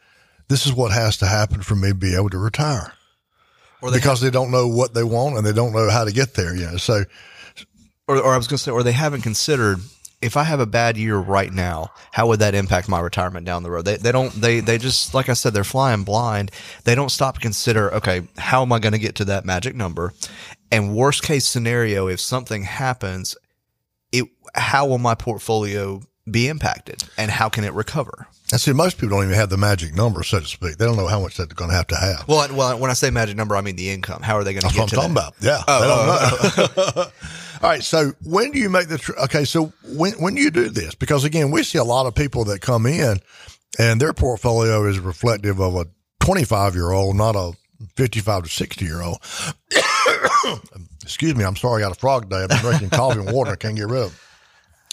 this 0.48 0.66
is 0.66 0.72
what 0.72 0.92
has 0.92 1.16
to 1.18 1.26
happen 1.26 1.62
for 1.62 1.74
me 1.74 1.88
to 1.88 1.94
be 1.94 2.14
able 2.14 2.30
to 2.30 2.38
retire. 2.38 2.92
Or 3.82 3.90
they 3.90 3.98
because 3.98 4.20
have, 4.20 4.32
they 4.32 4.36
don't 4.36 4.50
know 4.50 4.68
what 4.68 4.94
they 4.94 5.04
want 5.04 5.36
and 5.36 5.46
they 5.46 5.52
don't 5.52 5.72
know 5.72 5.90
how 5.90 6.04
to 6.04 6.12
get 6.12 6.34
there. 6.34 6.54
Know, 6.54 6.76
so. 6.76 7.04
Or, 8.08 8.18
or 8.18 8.34
I 8.34 8.36
was 8.36 8.46
going 8.46 8.58
to 8.58 8.62
say, 8.62 8.70
or 8.70 8.82
they 8.82 8.92
haven't 8.92 9.22
considered 9.22 9.80
if 10.22 10.36
I 10.36 10.44
have 10.44 10.60
a 10.60 10.66
bad 10.66 10.96
year 10.96 11.16
right 11.16 11.52
now, 11.52 11.90
how 12.12 12.28
would 12.28 12.40
that 12.40 12.54
impact 12.54 12.88
my 12.88 13.00
retirement 13.00 13.46
down 13.46 13.62
the 13.62 13.70
road? 13.70 13.84
They, 13.84 13.96
they 13.96 14.12
don't, 14.12 14.32
they, 14.32 14.60
they 14.60 14.78
just, 14.78 15.12
like 15.12 15.28
I 15.28 15.34
said, 15.34 15.52
they're 15.52 15.64
flying 15.64 16.04
blind. 16.04 16.50
They 16.84 16.94
don't 16.94 17.10
stop 17.10 17.34
to 17.34 17.40
consider, 17.40 17.92
okay, 17.94 18.22
how 18.38 18.62
am 18.62 18.72
I 18.72 18.78
going 18.78 18.92
to 18.92 18.98
get 18.98 19.16
to 19.16 19.24
that 19.26 19.44
magic 19.44 19.74
number? 19.74 20.14
And 20.70 20.96
worst 20.96 21.22
case 21.22 21.46
scenario, 21.46 22.08
if 22.08 22.20
something 22.20 22.62
happens, 22.62 23.36
it, 24.10 24.24
how 24.54 24.86
will 24.86 24.98
my 24.98 25.14
portfolio 25.14 26.02
be 26.28 26.48
impacted 26.48 27.04
and 27.18 27.30
how 27.30 27.48
can 27.48 27.64
it 27.64 27.72
recover? 27.72 28.26
And 28.52 28.60
see, 28.60 28.72
most 28.72 28.98
people 28.98 29.16
don't 29.16 29.24
even 29.24 29.34
have 29.36 29.50
the 29.50 29.56
magic 29.56 29.92
number, 29.94 30.22
so 30.22 30.38
to 30.38 30.46
speak. 30.46 30.76
They 30.76 30.84
don't 30.84 30.96
know 30.96 31.08
how 31.08 31.18
much 31.20 31.36
they're 31.36 31.46
going 31.46 31.70
to 31.70 31.76
have 31.76 31.88
to 31.88 31.96
have. 31.96 32.28
Well, 32.28 32.48
well, 32.54 32.78
when 32.78 32.90
I 32.92 32.94
say 32.94 33.10
magic 33.10 33.36
number, 33.36 33.56
I 33.56 33.60
mean 33.60 33.74
the 33.74 33.90
income. 33.90 34.22
How 34.22 34.36
are 34.36 34.44
they 34.44 34.52
going 34.52 34.60
to 34.60 34.66
That's 34.68 34.90
get 34.92 34.96
what 34.98 35.04
I'm 35.04 35.14
talking 35.14 35.14
that? 35.14 35.28
about. 35.28 35.34
Yeah. 35.40 35.64
Oh, 35.66 36.70
oh, 36.76 36.92
oh. 36.96 37.12
All 37.62 37.70
right. 37.70 37.82
So 37.82 38.12
when 38.22 38.52
do 38.52 38.58
you 38.60 38.70
make 38.70 38.86
the, 38.86 38.98
tr- 38.98 39.18
okay. 39.24 39.44
So 39.44 39.72
when, 39.84 40.12
when 40.14 40.34
do 40.36 40.42
you 40.42 40.52
do 40.52 40.68
this? 40.68 40.94
Because 40.94 41.24
again, 41.24 41.50
we 41.50 41.64
see 41.64 41.78
a 41.78 41.84
lot 41.84 42.06
of 42.06 42.14
people 42.14 42.44
that 42.44 42.60
come 42.60 42.86
in 42.86 43.18
and 43.80 44.00
their 44.00 44.12
portfolio 44.12 44.84
is 44.86 45.00
reflective 45.00 45.58
of 45.60 45.74
a 45.74 45.86
25 46.20 46.74
year 46.76 46.92
old, 46.92 47.16
not 47.16 47.34
a 47.34 47.52
55 47.96 48.44
to 48.44 48.48
60 48.48 48.84
year 48.84 49.02
old. 49.02 49.18
Excuse 51.02 51.34
me. 51.34 51.44
I'm 51.44 51.56
sorry. 51.56 51.82
I 51.82 51.86
got 51.86 51.96
a 51.96 51.98
frog 51.98 52.30
day. 52.30 52.42
I've 52.44 52.48
been 52.48 52.58
drinking 52.58 52.90
coffee 52.90 53.18
and 53.20 53.32
water. 53.32 53.50
I 53.50 53.56
can't 53.56 53.74
get 53.76 53.88
rid 53.88 54.02
of. 54.04 54.22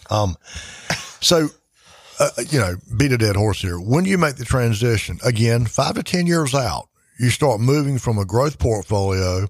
Um, 0.09 0.35
so 1.21 1.49
uh, 2.19 2.29
you 2.49 2.59
know, 2.59 2.75
beat 2.95 3.11
a 3.11 3.17
dead 3.17 3.35
horse 3.35 3.61
here. 3.61 3.79
When 3.79 4.03
do 4.03 4.09
you 4.09 4.17
make 4.17 4.35
the 4.35 4.45
transition, 4.45 5.19
again, 5.23 5.65
five 5.65 5.95
to 5.95 6.03
10 6.03 6.27
years 6.27 6.53
out, 6.53 6.89
you 7.19 7.29
start 7.29 7.59
moving 7.59 7.97
from 7.97 8.17
a 8.17 8.25
growth 8.25 8.59
portfolio 8.59 9.47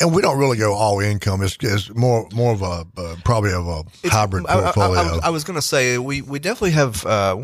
and 0.00 0.14
we 0.14 0.22
don't 0.22 0.38
really 0.38 0.56
go 0.56 0.74
all 0.74 1.00
income. 1.00 1.42
It's, 1.42 1.56
it's 1.60 1.94
more 1.94 2.26
more 2.32 2.52
of 2.52 2.62
a 2.62 2.86
uh, 2.96 3.16
probably 3.24 3.52
of 3.52 3.66
a 3.66 3.84
it's, 4.02 4.12
hybrid 4.12 4.44
portfolio. 4.44 5.00
I, 5.00 5.02
I, 5.02 5.08
I 5.24 5.30
was, 5.30 5.32
was 5.32 5.44
going 5.44 5.56
to 5.56 5.62
say 5.62 5.98
we 5.98 6.22
we 6.22 6.38
definitely 6.38 6.70
have 6.72 7.04
uh, 7.04 7.36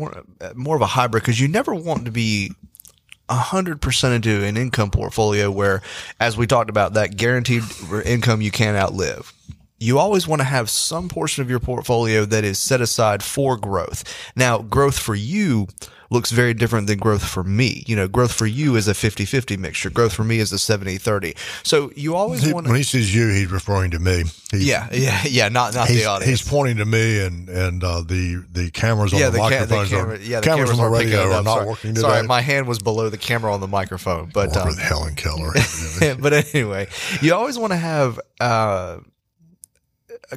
more 0.55 0.75
of 0.75 0.81
a 0.81 0.87
hybrid 0.87 1.23
because 1.23 1.39
you 1.39 1.47
never 1.47 1.75
want 1.75 2.05
to 2.05 2.11
be 2.11 2.51
hundred 3.29 3.81
percent 3.81 4.13
into 4.13 4.45
an 4.45 4.57
income 4.57 4.89
portfolio 4.89 5.51
where, 5.51 5.81
as 6.19 6.37
we 6.37 6.47
talked 6.47 6.69
about, 6.69 6.93
that 6.93 7.17
guaranteed 7.17 7.63
income 8.05 8.41
you 8.41 8.51
can't 8.51 8.77
outlive. 8.77 9.33
You 9.79 9.99
always 9.99 10.27
want 10.27 10.39
to 10.39 10.45
have 10.45 10.69
some 10.69 11.07
portion 11.09 11.41
of 11.43 11.49
your 11.49 11.59
portfolio 11.59 12.25
that 12.25 12.43
is 12.43 12.57
set 12.59 12.81
aside 12.81 13.21
for 13.23 13.57
growth. 13.57 14.03
Now, 14.35 14.59
growth 14.59 14.97
for 14.97 15.13
you 15.15 15.67
looks 16.09 16.31
very 16.31 16.53
different 16.53 16.87
than 16.87 16.97
growth 16.97 17.21
for 17.27 17.43
me. 17.43 17.83
You 17.85 17.97
know, 17.97 18.07
growth 18.07 18.31
for 18.31 18.45
you 18.47 18.77
is 18.77 18.87
a 18.87 18.93
50-50 18.93 19.59
mixture. 19.59 19.89
Growth 19.89 20.13
for 20.13 20.23
me 20.23 20.39
is 20.39 20.53
a 20.53 20.55
70-30. 20.55 21.37
So 21.67 21.91
you 21.97 22.15
always 22.15 22.41
He- 22.43 22.53
want 22.53 22.65
to 22.65 22.71
when 22.71 22.77
he 22.77 22.83
says 22.83 23.13
you, 23.13 23.27
he's 23.27 23.51
referring 23.51 23.91
to 23.91 23.99
me. 23.99 24.23
He, 24.51 24.69
Yeah, 24.69 24.87
yeah, 24.93 25.21
yeah, 25.25 25.49
not 25.49 25.75
not 25.75 25.89
He's, 25.89 25.97
the 25.97 26.05
audience. 26.05 26.39
he's 26.39 26.49
pointing 26.49 26.77
to 26.77 26.85
me, 26.85 27.19
and 27.19 27.49
and 27.49 27.83
uh, 27.83 28.01
the 28.01 28.41
the 28.49 28.71
cameras 28.71 29.13
on 29.13 29.19
yeah, 29.19 29.25
the, 29.29 29.33
the, 29.33 29.37
ca- 29.39 29.49
the 29.49 29.75
microphones 29.75 29.89
camera, 29.89 30.13
are 30.15 30.21
yeah, 30.21 30.39
the 30.39 30.45
cameras, 30.47 30.69
on 30.71 30.77
the 30.77 30.87
radio 30.89 31.23
are 31.23 31.43
not 31.43 31.45
sorry. 31.45 31.67
working 31.67 31.89
today. 31.93 32.01
Sorry, 32.07 32.23
my 32.25 32.39
hand 32.39 32.67
was 32.69 32.79
below 32.79 33.09
the 33.09 33.17
camera 33.17 33.53
on 33.53 33.59
the 33.59 33.67
microphone, 33.67 34.31
but 34.33 34.55
um, 34.55 34.67
with 34.67 34.79
Helen 34.79 35.15
Keller. 35.15 35.51
but 36.21 36.31
anyway, 36.31 36.87
you 37.21 37.33
always 37.35 37.59
want 37.59 37.73
to 37.73 37.77
have 37.77 38.17
uh, 38.39 38.99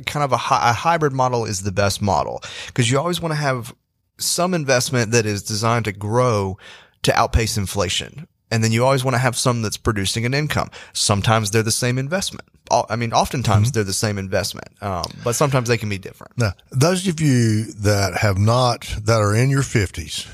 kind 0.06 0.25
of 0.25 0.32
a, 0.32 0.37
hy- 0.37 0.70
a 0.70 0.72
hybrid 0.72 1.12
model 1.12 1.44
is 1.44 1.62
the 1.62 1.72
best 1.72 2.00
model 2.02 2.42
because 2.66 2.90
you 2.90 2.99
always 2.99 3.20
want 3.20 3.32
to 3.32 3.40
have 3.40 3.75
some 4.18 4.54
investment 4.54 5.12
that 5.12 5.26
is 5.26 5.42
designed 5.42 5.87
to 5.87 5.92
grow 5.92 6.58
to 7.02 7.18
outpace 7.18 7.56
inflation. 7.56 8.26
And 8.50 8.64
then 8.64 8.72
you 8.72 8.84
always 8.84 9.04
want 9.04 9.14
to 9.14 9.18
have 9.18 9.37
some 9.37 9.62
that's 9.62 9.76
producing 9.76 10.26
an 10.26 10.34
income. 10.34 10.70
Sometimes 10.92 11.50
they're 11.50 11.62
the 11.62 11.70
same 11.70 11.99
investment. 11.99 12.49
I 12.88 12.96
mean, 12.96 13.12
oftentimes 13.12 13.72
they're 13.72 13.84
the 13.84 13.92
same 13.92 14.16
investment, 14.16 14.68
um, 14.80 15.02
but 15.25 15.34
sometimes 15.34 15.68
they 15.68 15.76
can 15.76 15.88
be 15.88 15.99
different. 15.99 16.38
Now, 16.38 16.52
those 16.70 17.06
of 17.08 17.20
you 17.20 17.64
that 17.64 18.18
have 18.18 18.38
not, 18.38 18.82
that 19.02 19.20
are 19.20 19.34
in 19.34 19.50
your 19.50 19.62
50s, 19.62 20.28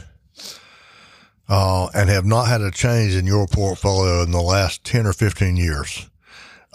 uh, 1.48 1.88
and 1.94 2.10
have 2.10 2.26
not 2.26 2.44
had 2.44 2.60
a 2.60 2.70
change 2.70 3.14
in 3.14 3.26
your 3.26 3.46
portfolio 3.46 4.22
in 4.22 4.32
the 4.32 4.40
last 4.42 4.84
10 4.84 5.06
or 5.06 5.14
15 5.14 5.56
years, 5.56 6.10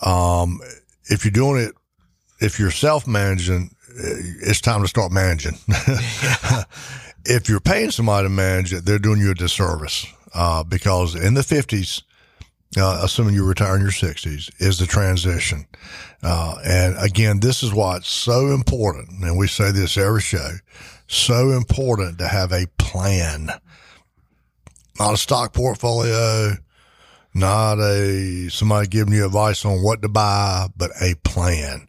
um, 0.01 0.59
if 1.05 1.25
you're 1.25 1.31
doing 1.31 1.61
it, 1.61 1.75
if 2.41 2.59
you're 2.59 2.71
self 2.71 3.07
managing, 3.07 3.73
it's 3.87 4.61
time 4.61 4.81
to 4.81 4.87
start 4.87 5.11
managing. 5.11 5.57
if 7.25 7.47
you're 7.47 7.59
paying 7.59 7.91
somebody 7.91 8.25
to 8.25 8.29
manage 8.29 8.73
it, 8.73 8.85
they're 8.85 8.99
doing 8.99 9.19
you 9.19 9.31
a 9.31 9.35
disservice, 9.35 10.05
uh, 10.33 10.63
because 10.63 11.15
in 11.15 11.35
the 11.35 11.41
50s, 11.41 12.01
uh, 12.77 13.01
assuming 13.03 13.35
you 13.35 13.45
retire 13.45 13.75
in 13.75 13.81
your 13.81 13.91
60s, 13.91 14.51
is 14.59 14.79
the 14.79 14.87
transition. 14.87 15.65
Uh, 16.23 16.55
and 16.65 16.95
again, 16.97 17.39
this 17.39 17.63
is 17.63 17.73
why 17.73 17.97
it's 17.97 18.09
so 18.09 18.47
important, 18.47 19.23
and 19.23 19.37
we 19.37 19.47
say 19.47 19.71
this 19.71 19.97
every 19.97 20.21
show, 20.21 20.51
so 21.07 21.51
important 21.51 22.17
to 22.17 22.27
have 22.27 22.51
a 22.51 22.67
plan. 22.77 23.49
Not 24.99 25.13
a 25.13 25.17
stock 25.17 25.53
portfolio, 25.53 26.53
not 27.33 27.79
a 27.79 28.49
somebody 28.49 28.87
giving 28.87 29.13
you 29.13 29.25
advice 29.25 29.65
on 29.65 29.81
what 29.81 30.01
to 30.01 30.09
buy, 30.09 30.67
but 30.75 30.91
a 31.01 31.15
plan. 31.23 31.87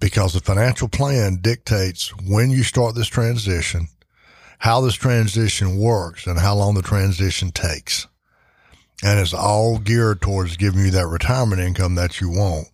Because 0.00 0.32
the 0.32 0.40
financial 0.40 0.88
plan 0.88 1.36
dictates 1.42 2.08
when 2.26 2.50
you 2.50 2.62
start 2.62 2.94
this 2.94 3.06
transition, 3.06 3.88
how 4.58 4.80
this 4.80 4.94
transition 4.94 5.76
works, 5.76 6.26
and 6.26 6.38
how 6.38 6.56
long 6.56 6.74
the 6.74 6.82
transition 6.82 7.50
takes 7.52 8.06
and 9.02 9.18
it's 9.18 9.34
all 9.34 9.78
geared 9.78 10.20
towards 10.20 10.56
giving 10.56 10.84
you 10.84 10.90
that 10.90 11.06
retirement 11.06 11.60
income 11.60 11.94
that 11.94 12.20
you 12.20 12.28
want. 12.28 12.68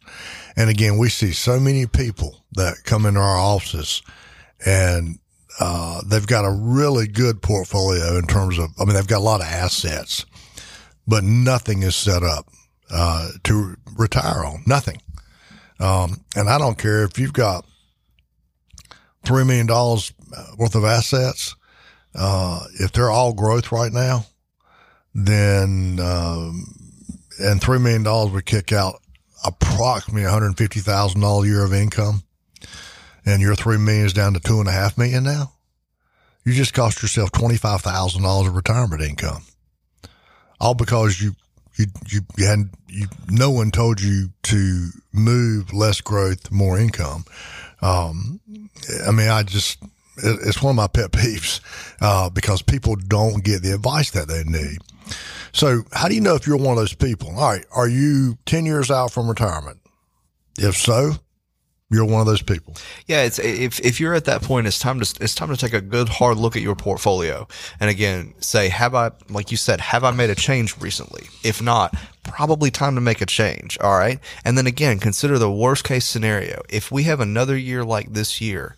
And 0.57 0.71
again, 0.71 0.99
we 0.99 1.09
see 1.09 1.33
so 1.33 1.61
many 1.61 1.87
people 1.87 2.45
that 2.53 2.77
come 2.85 3.07
into 3.07 3.21
our 3.21 3.37
offices 3.37 4.03
and 4.65 5.19
uh, 5.61 6.03
they've 6.07 6.27
got 6.27 6.45
a 6.45 6.51
really 6.51 7.07
good 7.07 7.43
portfolio 7.43 8.19
in 8.19 8.27
terms 8.27 8.59
of, 8.59 8.71
I 8.79 8.85
mean, 8.85 8.95
they've 8.95 9.07
got 9.07 9.19
a 9.19 9.21
lot 9.21 9.41
of 9.41 9.47
assets, 9.47 10.27
but 11.07 11.25
nothing 11.25 11.83
is 11.83 11.97
set 11.97 12.23
up 12.23 12.49
uh, 12.91 13.31
to 13.45 13.77
retire 13.97 14.45
on. 14.45 14.63
Nothing. 14.67 15.01
Um, 15.79 16.25
and 16.35 16.49
I 16.49 16.59
don't 16.59 16.79
care 16.79 17.05
if 17.05 17.19
you've 17.19 17.33
got 17.33 17.65
three 19.25 19.45
million 19.45 19.67
dollars 19.67 20.13
worth 20.57 20.75
of 20.75 20.85
assets. 20.85 21.55
Uh, 22.15 22.65
if 22.81 22.93
they're 22.93 23.11
all 23.11 23.35
growth 23.35 23.73
right 23.73 23.93
now, 23.93 24.25
then 25.15 25.99
um, 26.01 26.65
and 27.39 27.61
three 27.61 27.79
million 27.79 28.03
dollars 28.03 28.33
would 28.33 28.47
kick 28.47 28.73
out 28.73 29.01
approximately 29.45 30.23
one 30.23 30.33
hundred 30.33 30.57
fifty 30.57 30.81
thousand 30.81 31.21
dollars 31.21 31.47
a 31.47 31.51
year 31.51 31.65
of 31.65 31.75
income, 31.75 32.23
and 33.27 33.43
your 33.43 33.55
three 33.55 33.77
million 33.77 34.07
is 34.07 34.13
down 34.15 34.33
to 34.33 34.41
two 34.41 34.61
and 34.61 34.69
a 34.69 34.73
half 34.73 34.97
million 34.97 35.25
now. 35.25 35.53
You 36.45 36.55
just 36.55 36.73
cost 36.73 37.03
yourself 37.03 37.33
twenty 37.33 37.59
five 37.59 37.83
thousand 37.83 38.23
dollars 38.23 38.49
of 38.49 38.57
retirement 38.57 39.03
income, 39.03 39.43
all 40.59 40.75
because 40.75 41.21
you 41.21 41.35
you 41.77 41.87
you, 42.09 42.21
you 42.37 42.47
hadn't 42.47 42.71
you 42.89 43.07
no 43.29 43.51
one 43.51 43.71
told 43.71 44.01
you 44.01 44.31
to 44.45 44.89
move 45.13 45.73
less 45.73 46.01
growth, 46.01 46.51
more 46.51 46.79
income. 46.79 47.25
Um, 47.83 48.41
I 49.07 49.11
mean, 49.11 49.29
I 49.29 49.43
just 49.43 49.83
it- 50.19 50.41
it's 50.47 50.63
one 50.63 50.71
of 50.71 50.77
my 50.77 50.87
pet 50.87 51.11
peeves 51.13 51.61
uh, 52.01 52.31
because 52.31 52.63
people 52.63 52.97
don't 52.97 53.45
get 53.45 53.63
the 53.63 53.75
advice 53.75 54.11
that 54.13 54.29
they 54.29 54.45
need. 54.45 54.79
So, 55.53 55.83
how 55.93 56.09
do 56.09 56.15
you 56.15 56.21
know 56.21 56.35
if 56.35 56.47
you're 56.47 56.57
one 56.57 56.73
of 56.73 56.77
those 56.77 56.95
people? 56.95 57.31
All 57.31 57.51
right, 57.51 57.65
are 57.75 57.89
you 57.89 58.37
10 58.47 58.67
years 58.67 58.91
out 58.91 59.13
from 59.13 59.29
retirement? 59.29 59.79
If 60.59 60.77
so, 60.77 61.13
you're 61.89 62.05
one 62.05 62.21
of 62.21 62.27
those 62.27 62.43
people. 62.43 62.75
Yeah, 63.07 63.23
it's 63.23 63.39
if 63.39 63.79
if 63.81 64.01
you're 64.01 64.15
at 64.15 64.25
that 64.25 64.43
point, 64.43 64.67
it's 64.67 64.79
time 64.79 65.01
to 65.01 65.23
it's 65.23 65.35
time 65.35 65.51
to 65.51 65.57
take 65.57 65.73
a 65.73 65.81
good 65.81 66.09
hard 66.09 66.37
look 66.37 66.57
at 66.57 66.63
your 66.63 66.75
portfolio, 66.75 67.47
and 67.79 67.89
again, 67.89 68.35
say, 68.41 68.69
have 68.69 68.95
I, 68.95 69.13
like 69.29 69.53
you 69.53 69.57
said, 69.57 69.81
have 69.81 70.03
I 70.03 70.11
made 70.11 70.31
a 70.31 70.35
change 70.35 70.77
recently? 70.79 71.29
If 71.45 71.63
not, 71.63 71.95
probably 72.25 72.73
time 72.73 72.97
to 72.97 73.01
make 73.01 73.21
a 73.21 73.27
change. 73.27 73.79
All 73.81 73.97
right, 73.97 74.19
and 74.45 74.59
then 74.59 74.67
again, 74.67 74.99
consider 74.99 75.39
the 75.39 75.51
worst 75.51 75.85
case 75.85 76.05
scenario. 76.05 76.63
If 76.69 76.91
we 76.91 77.05
have 77.05 77.21
another 77.21 77.57
year 77.57 77.85
like 77.85 78.13
this 78.13 78.41
year, 78.41 78.75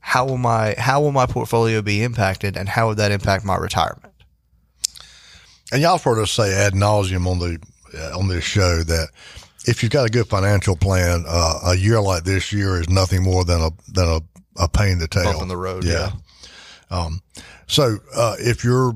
how 0.00 0.24
will 0.24 0.38
my 0.38 0.74
how 0.78 1.02
will 1.02 1.12
my 1.12 1.26
portfolio 1.26 1.82
be 1.82 2.02
impacted, 2.02 2.56
and 2.56 2.70
how 2.70 2.88
would 2.88 2.96
that 2.96 3.12
impact 3.12 3.44
my 3.44 3.56
retirement? 3.56 4.14
And 5.72 5.82
y'all 5.82 5.98
have 5.98 6.04
heard 6.04 6.22
us 6.22 6.30
say 6.30 6.54
ad 6.54 6.72
nauseum 6.72 7.26
on 7.26 7.38
the 7.38 7.58
uh, 7.98 8.18
on 8.18 8.28
this 8.28 8.44
show 8.44 8.82
that 8.82 9.08
if 9.66 9.82
you've 9.82 9.92
got 9.92 10.06
a 10.06 10.10
good 10.10 10.26
financial 10.26 10.76
plan, 10.76 11.24
uh, 11.26 11.60
a 11.66 11.74
year 11.74 12.00
like 12.00 12.24
this 12.24 12.52
year 12.52 12.80
is 12.80 12.88
nothing 12.88 13.22
more 13.22 13.44
than 13.44 13.60
a 13.60 13.70
than 13.88 14.08
a, 14.08 14.20
a 14.62 14.68
pain 14.68 14.92
in 14.92 14.98
the 14.98 15.08
tail. 15.08 15.24
Bump 15.24 15.42
in 15.42 15.48
the 15.48 15.56
road, 15.56 15.84
yeah. 15.84 16.12
Um, 16.90 17.20
so 17.66 17.98
uh, 18.14 18.36
if 18.38 18.64
you're 18.64 18.94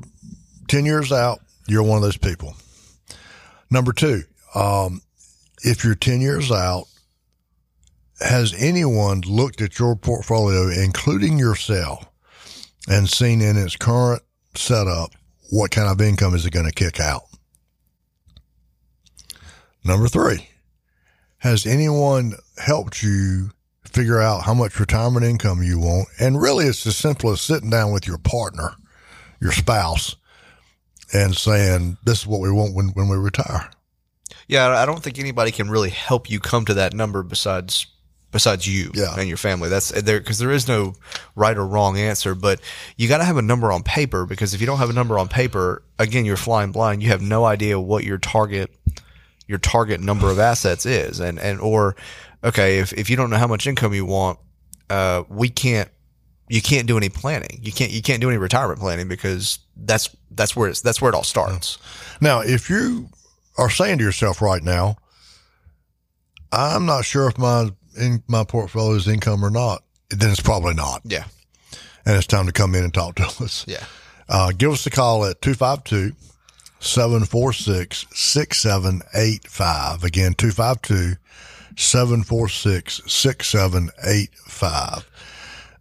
ten 0.68 0.85
years 0.85 1.12
out, 1.12 1.40
you're 1.66 1.83
one 1.83 1.96
of 1.96 2.02
those 2.02 2.16
people. 2.16 2.54
Number 3.70 3.92
two, 3.92 4.22
um, 4.54 5.02
if 5.62 5.85
you're 5.85 5.94
ten 5.94 6.20
years 6.20 6.50
out, 6.50 6.85
has 8.20 8.54
anyone 8.59 9.22
looked 9.26 9.61
at 9.61 9.78
your 9.78 9.96
portfolio, 9.96 10.68
including 10.68 11.38
yourself, 11.38 12.07
and 12.88 13.09
seen 13.09 13.40
in 13.40 13.57
its 13.57 13.76
current 13.76 14.22
setup 14.54 15.12
what 15.50 15.70
kind 15.70 15.88
of 15.88 16.00
income 16.00 16.35
is 16.35 16.44
it 16.44 16.50
going 16.50 16.66
to 16.66 16.72
kick 16.72 17.00
out? 17.00 17.22
Number 19.85 20.09
three, 20.09 20.48
has 21.38 21.66
anyone 21.66 22.35
helped 22.59 23.03
you 23.03 23.51
figure 23.85 24.20
out 24.20 24.42
how 24.42 24.55
much 24.55 24.79
retirement 24.81 25.24
income 25.24 25.62
you 25.62 25.79
want? 25.79 26.09
And 26.20 26.40
really, 26.40 26.66
it's 26.66 26.87
as 26.87 26.96
simple 26.96 27.31
as 27.31 27.40
sitting 27.40 27.70
down 27.70 27.92
with 27.92 28.07
your 28.07 28.18
partner, 28.18 28.72
your 29.40 29.53
spouse, 29.53 30.16
and 31.12 31.35
saying, 31.37 31.96
This 32.05 32.20
is 32.20 32.27
what 32.27 32.40
we 32.40 32.51
want 32.51 32.74
when, 32.74 32.88
when 32.88 33.09
we 33.09 33.16
retire. 33.16 33.70
Yeah, 34.46 34.68
I 34.68 34.87
don't 34.87 35.03
think 35.03 35.18
anybody 35.18 35.51
can 35.51 35.70
really 35.70 35.90
help 35.90 36.31
you 36.31 36.40
come 36.40 36.64
to 36.66 36.74
that 36.74 36.92
number 36.94 37.22
besides 37.22 37.87
besides 38.31 38.66
you 38.66 38.90
Yeah. 38.94 39.14
and 39.18 39.27
your 39.27 39.38
family. 39.38 39.70
That's 39.70 39.88
there 40.03 40.20
because 40.20 40.38
there 40.38 40.51
is 40.51 40.68
no 40.68 40.92
right 41.35 41.57
or 41.57 41.66
wrong 41.66 41.96
answer, 41.98 42.35
but 42.35 42.61
you 42.98 43.09
got 43.09 43.18
to 43.18 43.24
have 43.24 43.38
a 43.38 43.42
number 43.42 43.72
on 43.72 43.83
paper 43.83 44.27
because 44.27 44.53
if 44.53 44.61
you 44.61 44.66
don't 44.66 44.79
have 44.79 44.90
a 44.90 44.94
number 44.94 45.18
on 45.18 45.29
paper, 45.29 45.83
again, 45.98 46.27
you're 46.27 46.37
flying 46.37 46.70
blind. 46.70 47.03
You 47.03 47.09
have 47.09 47.22
no 47.22 47.46
idea 47.46 47.81
what 47.81 48.05
your 48.05 48.18
target 48.18 48.70
your 49.49 49.59
target 49.59 50.01
number 50.01 50.31
of 50.31 50.39
assets 50.39 50.87
is, 50.87 51.19
and 51.19 51.41
and 51.41 51.59
or 51.61 51.97
okay, 52.45 52.79
if 52.79 52.93
if 52.93 53.11
you 53.11 53.17
don't 53.17 53.31
know 53.31 53.39
how 53.39 53.49
much 53.49 53.67
income 53.67 53.95
you 53.95 54.05
want, 54.07 54.39
uh, 54.89 55.25
we 55.29 55.49
can't. 55.49 55.91
You 56.51 56.63
can't 56.63 56.87
do 56.87 56.97
any 56.97 57.11
planning. 57.11 57.61
You 57.63 57.73
can't. 57.73 57.91
You 57.91 58.01
can't 58.01 58.21
do 58.21 58.29
any 58.29 58.39
retirement 58.39 58.79
planning 58.79 59.09
because 59.09 59.59
that's 59.77 60.15
that's 60.31 60.55
where 60.55 60.69
it's 60.69 60.81
that's 60.81 61.03
where 61.03 61.11
it 61.11 61.15
all 61.15 61.25
starts. 61.25 61.79
Now, 62.21 62.41
if 62.41 62.71
you 62.71 63.09
are 63.59 63.69
saying 63.69 63.99
to 63.99 64.05
yourself 64.05 64.41
right 64.41 64.63
now, 64.63 64.97
I'm 66.53 66.87
not 66.87 67.05
sure 67.05 67.29
if 67.29 67.37
my 67.37 67.71
in 67.99 68.23
my 68.29 68.45
portfolio 68.45 68.97
is 68.97 69.09
income 69.09 69.45
or 69.45 69.51
not, 69.51 69.83
then 70.11 70.31
it's 70.31 70.41
probably 70.41 70.75
not. 70.75 71.03
Yeah. 71.05 71.25
And 72.07 72.17
it's 72.17 72.27
time 72.27 72.47
to 72.47 72.53
come 72.53 72.75
in 72.75 72.85
and 72.85 72.95
talk 72.95 73.17
to 73.17 73.25
us. 73.25 73.67
Yeah. 73.69 73.85
Uh, 74.29 74.53
give 74.57 74.73
us 74.73 74.87
a 74.87 74.91
call 74.91 75.25
at 75.25 75.43
252 75.43 76.15
746 76.81 78.07
6785. 78.12 80.05
Again, 80.05 80.35
252 80.35 81.17
746 81.77 83.03
6785. 83.07 85.11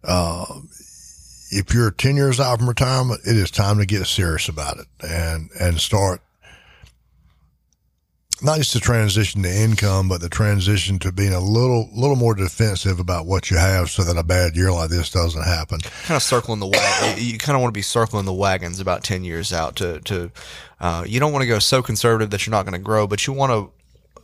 Uh, 0.04 0.44
if 1.50 1.72
you're 1.72 1.90
10 1.90 2.16
years 2.16 2.40
out 2.40 2.58
from 2.58 2.68
retirement, 2.68 3.20
it 3.24 3.36
is 3.36 3.50
time 3.50 3.78
to 3.78 3.86
get 3.86 4.06
serious 4.06 4.48
about 4.48 4.78
it 4.78 4.86
and, 5.02 5.48
and 5.58 5.80
start 5.80 6.20
not 8.42 8.58
just 8.58 8.72
the 8.72 8.80
transition 8.80 9.42
to 9.42 9.50
income, 9.50 10.08
but 10.08 10.20
the 10.20 10.28
transition 10.28 10.98
to 11.00 11.12
being 11.12 11.32
a 11.32 11.40
little 11.40 11.88
little 11.92 12.16
more 12.16 12.34
defensive 12.34 13.00
about 13.00 13.26
what 13.26 13.50
you 13.50 13.56
have, 13.56 13.90
so 13.90 14.02
that 14.04 14.16
a 14.16 14.22
bad 14.22 14.56
year 14.56 14.72
like 14.72 14.90
this 14.90 15.10
doesn't 15.10 15.42
happen. 15.44 15.80
Kind 15.80 16.16
of 16.16 16.22
circling 16.22 16.60
the 16.60 16.66
wagon. 16.66 17.22
you 17.22 17.38
kind 17.38 17.56
of 17.56 17.62
want 17.62 17.72
to 17.72 17.78
be 17.78 17.82
circling 17.82 18.24
the 18.24 18.32
wagons 18.32 18.80
about 18.80 19.04
ten 19.04 19.24
years 19.24 19.52
out. 19.52 19.76
To 19.76 20.00
to 20.00 20.30
uh, 20.80 21.04
you 21.06 21.20
don't 21.20 21.32
want 21.32 21.42
to 21.42 21.48
go 21.48 21.58
so 21.58 21.82
conservative 21.82 22.30
that 22.30 22.46
you're 22.46 22.52
not 22.52 22.64
going 22.64 22.78
to 22.78 22.84
grow, 22.84 23.06
but 23.06 23.26
you 23.26 23.32
want 23.32 23.52
to 23.52 23.72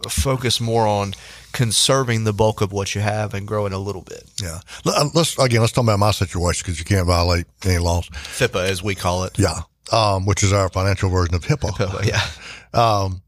focus 0.09 0.61
more 0.61 0.87
on 0.87 1.15
conserving 1.53 2.25
the 2.25 2.33
bulk 2.33 2.61
of 2.61 2.73
what 2.73 2.95
you 2.95 3.01
have 3.01 3.35
and 3.35 3.47
growing 3.47 3.73
a 3.73 3.79
little 3.79 4.03
bit. 4.03 4.25
Yeah. 4.43 4.61
uh, 4.87 5.09
Let's 5.15 5.39
again. 5.39 5.61
Let's 5.61 5.73
talk 5.73 5.85
about 5.85 5.99
my 5.99 6.11
situation 6.11 6.63
because 6.65 6.79
you 6.79 6.85
can't 6.85 7.07
violate 7.07 7.47
any 7.65 7.79
laws. 7.79 8.09
FIPA, 8.11 8.69
as 8.69 8.83
we 8.83 8.95
call 8.95 9.25
it. 9.25 9.39
Yeah. 9.39 9.61
Um, 9.93 10.25
which 10.25 10.43
is 10.43 10.53
our 10.53 10.69
financial 10.71 11.11
version 11.11 11.35
of 11.35 11.45
HIPAA. 11.45 11.71
HIPAA 11.73 12.07
yeah. 12.07 12.21
Um, 12.75 13.23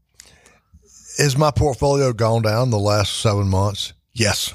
is 1.17 1.37
my 1.37 1.51
portfolio 1.51 2.13
gone 2.13 2.41
down 2.41 2.69
the 2.69 2.79
last 2.79 3.19
seven 3.21 3.47
months? 3.47 3.93
Yes. 4.13 4.53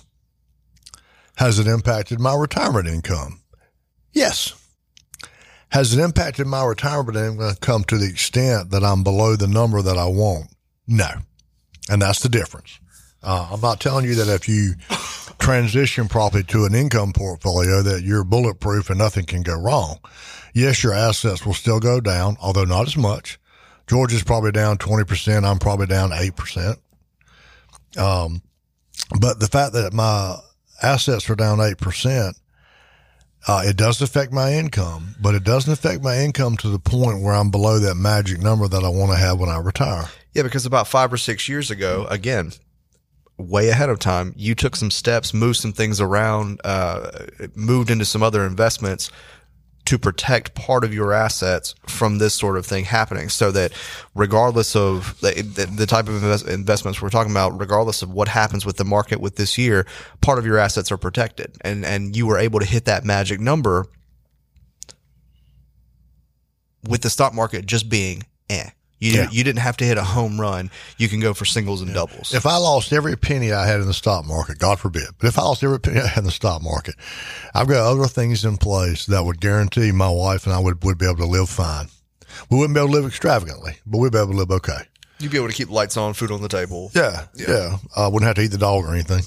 Has 1.37 1.59
it 1.59 1.67
impacted 1.67 2.21
my 2.21 2.35
retirement 2.35 2.89
income? 2.89 3.43
Yes. 4.13 4.55
Has 5.71 5.95
it 5.95 6.03
impacted 6.03 6.47
my 6.47 6.65
retirement 6.65 7.17
income 7.17 7.85
to 7.85 7.97
the 7.97 8.09
extent 8.09 8.71
that 8.71 8.85
I'm 8.85 9.03
below 9.03 9.37
the 9.37 9.47
number 9.47 9.81
that 9.81 9.97
I 9.97 10.07
want? 10.07 10.49
No. 10.87 11.09
And 11.89 12.03
that's 12.03 12.21
the 12.21 12.29
difference. 12.29 12.79
Uh, 13.23 13.49
I'm 13.53 13.61
not 13.61 13.81
telling 13.81 14.05
you 14.05 14.15
that 14.17 14.29
if 14.29 14.49
you 14.49 14.75
transition 15.39 16.09
properly 16.09 16.45
to 16.45 16.65
an 16.65 16.75
income 16.75 17.13
portfolio 17.13 17.83
that 17.83 18.03
you're 18.03 18.25
bulletproof 18.25 18.91
and 18.91 18.99
nothing 18.99 19.25
can 19.25 19.43
go 19.43 19.59
wrong. 19.59 19.99
Yes, 20.55 20.83
your 20.85 20.93
assets 20.93 21.47
will 21.47 21.55
still 21.55 21.81
go 21.81 22.01
down, 22.01 22.37
although 22.41 22.65
not 22.65 22.87
as 22.87 22.97
much. 22.97 23.39
George's 23.93 24.25
probably 24.25 24.53
down 24.53 24.79
20%. 24.79 25.45
I'm 25.45 25.59
probably 25.59 25.85
down 25.85 26.13
8%. 26.13 26.79
Um, 27.99 28.41
but 29.21 29.39
the 29.39 29.47
fact 29.47 29.75
that 29.75 29.93
my 29.93 30.37
assets 30.83 31.29
are 31.29 31.35
down 31.35 31.59
8%, 31.59 32.33
uh, 33.47 33.63
it 33.67 33.77
does 33.77 34.01
affect 34.01 34.33
my 34.33 34.55
income, 34.55 35.15
but 35.21 35.35
it 35.35 35.45
doesn't 35.45 35.71
affect 35.71 36.03
my 36.03 36.21
income 36.21 36.57
to 36.57 36.71
the 36.71 36.79
point 36.79 37.21
where 37.21 37.35
I'm 37.35 37.51
below 37.51 37.81
that 37.81 37.97
magic 37.97 38.41
number 38.41 38.67
that 38.67 38.83
I 38.83 38.89
want 38.89 39.13
to 39.13 39.19
have 39.19 39.39
when 39.39 39.51
I 39.51 39.59
retire. 39.59 40.09
Yeah, 40.33 40.45
because 40.45 40.65
about 40.65 40.89
five 40.89 41.13
or 41.13 41.19
six 41.19 41.47
years 41.47 41.71
ago, 41.71 42.07
again, 42.09 42.53
way 43.37 43.69
ahead 43.69 43.91
of 43.91 43.99
time, 43.99 44.33
you 44.39 44.55
took 44.55 44.75
some 44.75 44.91
steps, 44.91 45.35
moved 45.35 45.59
some 45.59 45.75
things 45.75 46.01
around, 46.01 46.63
uh, 46.65 47.27
moved 47.55 47.91
into 47.91 48.07
some 48.07 48.23
other 48.23 48.47
investments 48.47 49.11
to 49.85 49.99
protect 49.99 50.55
part 50.55 50.85
of 50.85 50.95
your 50.95 51.13
assets 51.13 51.75
from 51.87 52.19
this 52.19 52.35
sort 52.35 52.57
of 52.57 52.65
thing 52.65 52.85
happening 52.85 53.29
so 53.29 53.51
that 53.51 53.73
regardless 54.15 54.77
of 54.77 55.19
the, 55.21 55.43
the 55.75 55.87
type 55.87 56.09
of 56.09 56.15
invest, 56.15 56.47
investments 56.47 57.03
we're 57.03 57.11
talking 57.11 57.33
about 57.33 57.59
regardless 57.59 58.03
of 58.03 58.11
what 58.11 58.29
happens 58.29 58.65
with 58.65 58.77
the 58.77 58.85
market 58.85 59.21
with 59.21 59.37
this 59.37 59.59
year 59.59 59.87
part 60.21 60.39
of 60.39 60.47
your 60.47 60.59
assets 60.59 60.93
are 60.93 60.97
protected. 60.97 61.57
And 61.63 61.85
and 61.85 62.17
you 62.17 62.27
were 62.27 62.39
able 62.39 62.61
to 62.61 62.67
hit 62.67 62.85
that 62.85 63.05
magic 63.05 63.41
number 63.41 63.87
with 66.89 67.03
the 67.03 67.11
stock 67.11 67.35
market 67.35 67.67
just 67.67 67.89
being 67.89 68.25
eh 68.49 68.71
you, 69.03 69.13
yeah. 69.15 69.29
you 69.33 69.43
didn't 69.43 69.59
have 69.59 69.77
to 69.79 69.85
hit 69.85 69.99
a 69.99 70.05
home 70.05 70.41
run. 70.41 70.71
You 70.97 71.09
can 71.09 71.19
go 71.19 71.35
for 71.35 71.45
singles 71.45 71.81
and 71.81 71.91
yeah. 71.91 71.97
doubles. 71.97 72.33
If 72.33 72.47
I 72.47 72.57
lost 72.57 72.93
every 72.93 73.17
penny 73.17 73.51
I 73.53 73.67
had 73.67 73.81
in 73.81 73.87
the 73.87 73.95
stock 73.95 74.25
market, 74.25 74.61
God 74.61 74.79
forbid, 74.79 75.09
but 75.19 75.27
if 75.27 75.39
I 75.39 75.43
lost 75.43 75.65
every 75.65 75.81
penny 75.81 76.01
I 76.01 76.07
had 76.07 76.19
in 76.19 76.25
the 76.25 76.31
stock 76.31 76.63
market, 76.63 76.95
I've 77.53 77.67
got 77.67 77.85
other 77.85 78.07
things 78.07 78.45
in 78.45 78.59
place 78.59 79.07
that 79.07 79.25
would 79.25 79.41
guarantee 79.41 79.91
my 79.91 80.09
wife 80.09 80.47
and 80.47 80.55
I 80.55 80.61
would, 80.61 80.85
would 80.85 80.99
be 80.99 81.07
able 81.07 81.17
to 81.17 81.27
live 81.27 81.49
fine. 81.49 81.87
We 82.49 82.59
wouldn't 82.59 82.75
be 82.75 82.81
able 82.81 82.91
to 82.91 82.95
live 82.95 83.07
extravagantly, 83.07 83.79
but 83.85 83.99
we'd 83.99 84.13
be 84.13 84.19
able 84.19 84.31
to 84.31 84.37
live 84.37 84.53
okay. 84.53 84.87
You'd 85.19 85.33
be 85.33 85.39
able 85.39 85.49
to 85.49 85.55
keep 85.55 85.69
lights 85.69 85.97
on, 85.97 86.15
food 86.15 86.31
on 86.31 86.41
the 86.41 86.49
table. 86.49 86.93
Yeah. 86.95 87.27
Yeah. 87.35 87.47
yeah. 87.49 87.77
I 87.97 88.07
wouldn't 88.07 88.27
have 88.27 88.37
to 88.37 88.43
eat 88.43 88.53
the 88.53 88.59
dog 88.59 88.85
or 88.85 88.95
anything. 88.95 89.23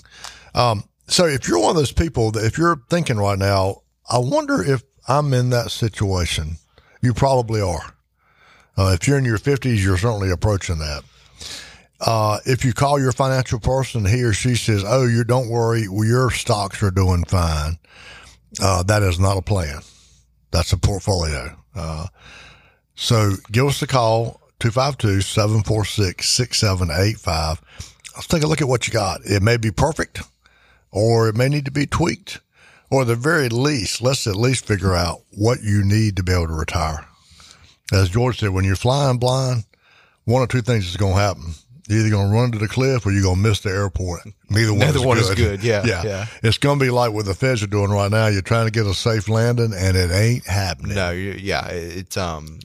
Um, 0.54 0.86
so 1.08 1.26
if 1.26 1.50
you're 1.50 1.60
one 1.60 1.72
of 1.72 1.76
those 1.76 1.92
people 1.92 2.32
that 2.32 2.46
if 2.46 2.58
you're 2.58 2.82
thinking 2.90 3.18
right 3.18 3.38
now, 3.38 3.82
I 4.10 4.20
wonder 4.20 4.64
if 4.64 4.84
I'm 5.08 5.34
in 5.34 5.50
that 5.50 5.72
situation, 5.72 6.58
you 7.02 7.14
probably 7.14 7.62
are. 7.62 7.95
Uh, 8.78 8.96
if 9.00 9.08
you're 9.08 9.18
in 9.18 9.26
your 9.26 9.38
50s, 9.38 9.84
you're 9.84 9.98
certainly 9.98 10.32
approaching 10.32 10.80
that. 10.80 11.04
Uh, 12.02 12.40
if 12.46 12.66
you 12.66 12.74
call 12.74 13.00
your 13.00 13.14
financial 13.14 13.60
person, 13.60 14.06
he 14.06 14.24
or 14.24 14.34
she 14.34 14.56
says, 14.56 14.84
"Oh, 14.86 15.06
you 15.06 15.24
don't 15.24 15.50
worry, 15.50 15.88
well, 15.88 16.06
your 16.06 16.30
stocks 16.30 16.84
are 16.84 16.92
doing 16.92 17.24
fine." 17.24 17.80
Uh, 18.62 18.84
that 18.84 19.02
is 19.02 19.18
not 19.20 19.38
a 19.38 19.42
plan. 19.42 19.80
That's 20.52 20.74
a 20.74 20.78
portfolio. 20.78 21.56
Uh, 21.74 22.08
so 22.96 23.32
give 23.52 23.68
us 23.68 23.82
a 23.82 23.88
call 23.88 24.42
252-746-6785. 24.60 27.60
Let's 28.16 28.28
take 28.28 28.44
a 28.44 28.48
look 28.48 28.62
at 28.62 28.68
what 28.68 28.88
you 28.88 28.94
got. 28.94 29.22
It 29.26 29.44
may 29.44 29.58
be 29.58 29.72
perfect 29.72 30.22
or 30.92 31.28
it 31.28 31.36
may 31.36 31.50
need 31.50 31.66
to 31.66 31.72
be 31.72 31.86
tweaked 31.86 32.40
or 32.90 33.04
the 33.04 33.16
very 33.16 33.50
least, 33.50 34.02
let's 34.02 34.26
at 34.28 34.38
least 34.38 34.66
figure 34.66 34.96
out 34.96 35.22
what 35.32 35.62
you 35.62 35.84
need 35.84 36.16
to 36.16 36.24
be 36.24 36.32
able 36.32 36.48
to 36.48 36.54
retire 36.54 37.06
as 37.92 38.10
George 38.10 38.40
said, 38.40 38.50
when 38.50 38.66
you're 38.66 38.76
flying 38.76 39.18
blind, 39.18 39.66
one 40.26 40.42
or 40.42 40.48
two 40.48 40.62
things 40.62 40.88
is 40.88 40.98
going 40.98 41.14
to 41.14 41.20
happen. 41.20 41.54
You're 41.88 42.00
either 42.00 42.10
going 42.10 42.30
to 42.30 42.34
run 42.34 42.52
to 42.52 42.58
the 42.58 42.68
cliff 42.68 43.06
or 43.06 43.12
you're 43.12 43.22
going 43.22 43.36
to 43.36 43.42
miss 43.42 43.60
the 43.60 43.70
airport. 43.70 44.22
Neither 44.50 44.72
one, 44.72 44.80
Neither 44.80 45.00
is, 45.00 45.06
one 45.06 45.18
good. 45.18 45.30
is 45.30 45.36
good. 45.36 45.64
Yeah, 45.64 45.84
yeah. 45.86 46.04
yeah. 46.04 46.26
It's 46.42 46.58
going 46.58 46.80
to 46.80 46.86
be 46.86 46.90
like 46.90 47.12
what 47.12 47.26
the 47.26 47.36
feds 47.36 47.62
are 47.62 47.68
doing 47.68 47.92
right 47.92 48.10
now. 48.10 48.26
You're 48.28 48.42
trying 48.42 48.66
to 48.66 48.72
get 48.72 48.88
a 48.88 48.94
safe 48.96 49.30
landing 49.30 49.72
and 49.72 49.96
it 49.96 50.12
ain't 50.12 50.48
happening. 50.48 50.96
No, 50.96 51.12
yeah. 51.12 51.68
It's, 51.68 52.18
um, 52.18 52.60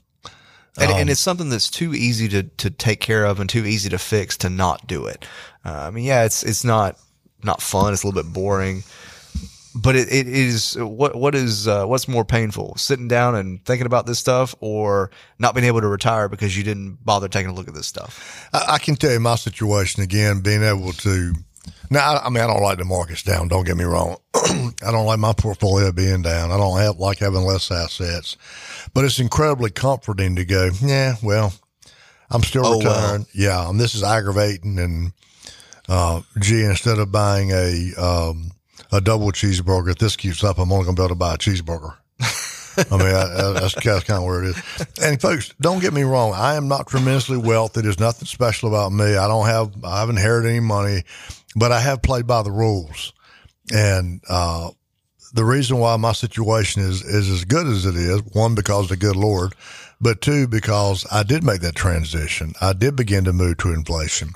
and, 0.78 0.90
um, 0.90 0.98
and, 0.98 1.10
it's 1.10 1.20
something 1.20 1.50
that's 1.50 1.68
too 1.68 1.92
easy 1.92 2.28
to, 2.28 2.44
to 2.44 2.70
take 2.70 3.00
care 3.00 3.26
of 3.26 3.40
and 3.40 3.50
too 3.50 3.66
easy 3.66 3.90
to 3.90 3.98
fix 3.98 4.38
to 4.38 4.48
not 4.48 4.86
do 4.86 5.04
it. 5.04 5.26
Uh, 5.66 5.72
I 5.72 5.90
mean, 5.90 6.04
yeah, 6.04 6.24
it's, 6.24 6.42
it's 6.42 6.64
not, 6.64 6.96
not 7.42 7.60
fun. 7.60 7.92
It's 7.92 8.02
a 8.02 8.06
little 8.06 8.22
bit 8.22 8.32
boring 8.32 8.84
but 9.74 9.96
it, 9.96 10.12
it 10.12 10.26
is 10.26 10.76
what 10.76 11.14
what 11.14 11.34
is 11.34 11.68
uh, 11.68 11.86
what's 11.86 12.08
more 12.08 12.24
painful 12.24 12.76
sitting 12.76 13.08
down 13.08 13.34
and 13.34 13.64
thinking 13.64 13.86
about 13.86 14.06
this 14.06 14.18
stuff 14.18 14.54
or 14.60 15.10
not 15.38 15.54
being 15.54 15.66
able 15.66 15.80
to 15.80 15.88
retire 15.88 16.28
because 16.28 16.56
you 16.56 16.64
didn't 16.64 17.04
bother 17.04 17.28
taking 17.28 17.50
a 17.50 17.54
look 17.54 17.68
at 17.68 17.74
this 17.74 17.86
stuff? 17.86 18.48
I, 18.52 18.74
I 18.74 18.78
can 18.78 18.96
tell 18.96 19.12
you 19.12 19.20
my 19.20 19.36
situation 19.36 20.02
again 20.02 20.40
being 20.40 20.62
able 20.62 20.92
to 20.92 21.34
now 21.90 22.14
I, 22.14 22.26
I 22.26 22.28
mean 22.30 22.42
i 22.42 22.46
don't 22.46 22.62
like 22.62 22.78
the 22.78 22.84
markets 22.84 23.22
down 23.22 23.48
don't 23.48 23.64
get 23.64 23.76
me 23.76 23.84
wrong. 23.84 24.16
I 24.34 24.90
don't 24.90 25.06
like 25.06 25.18
my 25.18 25.32
portfolio 25.32 25.92
being 25.92 26.22
down. 26.22 26.50
I 26.50 26.56
don't 26.56 26.78
have, 26.78 26.96
like 26.98 27.18
having 27.18 27.42
less 27.42 27.70
assets 27.70 28.36
but 28.92 29.04
it's 29.04 29.18
incredibly 29.20 29.70
comforting 29.70 30.36
to 30.36 30.44
go 30.44 30.70
yeah 30.82 31.14
well 31.22 31.52
i'm 32.30 32.42
still 32.42 32.66
oh, 32.66 32.78
retiring. 32.78 33.26
Yeah 33.34 33.68
and 33.68 33.78
this 33.78 33.94
is 33.94 34.02
aggravating 34.02 34.78
and 34.78 35.12
uh, 35.88 36.22
gee 36.38 36.64
instead 36.64 36.98
of 36.98 37.10
buying 37.10 37.50
a 37.50 37.92
um, 38.00 38.52
a 38.92 39.00
double 39.00 39.32
cheeseburger. 39.32 39.90
If 39.90 39.98
this 39.98 40.16
keeps 40.16 40.42
up, 40.44 40.58
I'm 40.58 40.72
only 40.72 40.84
going 40.84 40.96
to 40.96 41.00
be 41.00 41.04
able 41.04 41.14
to 41.14 41.18
buy 41.18 41.34
a 41.34 41.38
cheeseburger. 41.38 41.96
I 42.90 42.96
mean, 42.96 43.14
I, 43.14 43.22
I, 43.22 43.52
that's, 43.52 43.74
that's 43.74 44.04
kind 44.04 44.18
of 44.18 44.24
where 44.24 44.44
it 44.44 44.50
is. 44.50 44.86
And 45.02 45.20
folks, 45.20 45.52
don't 45.60 45.80
get 45.80 45.92
me 45.92 46.02
wrong. 46.02 46.32
I 46.34 46.54
am 46.54 46.68
not 46.68 46.86
tremendously 46.86 47.36
wealthy. 47.36 47.82
There's 47.82 47.98
nothing 47.98 48.26
special 48.26 48.68
about 48.68 48.92
me. 48.92 49.16
I 49.16 49.26
don't 49.26 49.46
have, 49.46 49.84
I 49.84 50.00
haven't 50.00 50.16
inherited 50.18 50.50
any 50.50 50.60
money, 50.60 51.02
but 51.56 51.72
I 51.72 51.80
have 51.80 52.00
played 52.00 52.26
by 52.26 52.42
the 52.42 52.52
rules. 52.52 53.12
And, 53.72 54.22
uh, 54.28 54.70
the 55.32 55.44
reason 55.44 55.78
why 55.78 55.96
my 55.96 56.12
situation 56.12 56.82
is, 56.82 57.02
is 57.02 57.30
as 57.30 57.44
good 57.44 57.66
as 57.66 57.86
it 57.86 57.94
is, 57.96 58.22
one, 58.32 58.54
because 58.54 58.88
the 58.88 58.96
good 58.96 59.16
Lord, 59.16 59.52
but 60.00 60.20
two, 60.20 60.48
because 60.48 61.06
I 61.10 61.22
did 61.22 61.44
make 61.44 61.60
that 61.60 61.76
transition. 61.76 62.54
I 62.60 62.72
did 62.72 62.96
begin 62.96 63.24
to 63.24 63.32
move 63.32 63.58
to 63.58 63.72
inflation. 63.72 64.30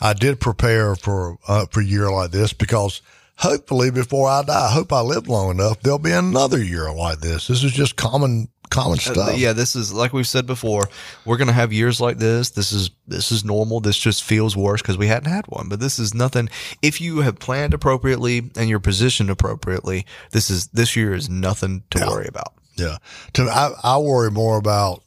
I 0.00 0.12
did 0.12 0.40
prepare 0.40 0.96
for, 0.96 1.38
uh, 1.46 1.66
for 1.70 1.80
a 1.80 1.84
year 1.84 2.10
like 2.10 2.30
this 2.30 2.52
because 2.52 3.00
hopefully 3.36 3.90
before 3.90 4.28
I 4.28 4.42
die, 4.42 4.66
I 4.66 4.70
hope 4.70 4.92
I 4.92 5.00
live 5.00 5.28
long 5.28 5.50
enough, 5.50 5.80
there'll 5.80 5.98
be 5.98 6.12
another 6.12 6.62
year 6.62 6.92
like 6.92 7.20
this. 7.20 7.48
This 7.48 7.64
is 7.64 7.72
just 7.72 7.96
common 7.96 8.48
common 8.70 8.98
uh, 8.98 9.00
stuff. 9.00 9.28
Uh, 9.30 9.32
yeah, 9.32 9.52
this 9.52 9.76
is 9.76 9.92
like 9.92 10.12
we've 10.12 10.26
said 10.26 10.46
before. 10.46 10.82
We're 11.24 11.36
going 11.36 11.48
to 11.48 11.54
have 11.54 11.72
years 11.72 12.00
like 12.00 12.18
this. 12.18 12.50
This 12.50 12.72
is 12.72 12.90
this 13.06 13.30
is 13.32 13.44
normal. 13.44 13.80
This 13.80 13.98
just 13.98 14.24
feels 14.24 14.56
worse 14.56 14.82
because 14.82 14.98
we 14.98 15.06
hadn't 15.06 15.30
had 15.30 15.46
one. 15.46 15.68
But 15.68 15.80
this 15.80 15.98
is 15.98 16.14
nothing. 16.14 16.48
If 16.82 17.00
you 17.00 17.20
have 17.20 17.38
planned 17.38 17.74
appropriately 17.74 18.50
and 18.56 18.68
you're 18.68 18.80
positioned 18.80 19.30
appropriately, 19.30 20.06
this 20.30 20.50
is 20.50 20.68
this 20.68 20.96
year 20.96 21.14
is 21.14 21.28
nothing 21.28 21.84
to 21.90 21.98
yeah. 21.98 22.08
worry 22.08 22.26
about. 22.28 22.54
Yeah, 22.76 22.98
to 23.34 23.44
I, 23.44 23.72
I 23.82 23.98
worry 23.98 24.32
more 24.32 24.58
about 24.58 25.02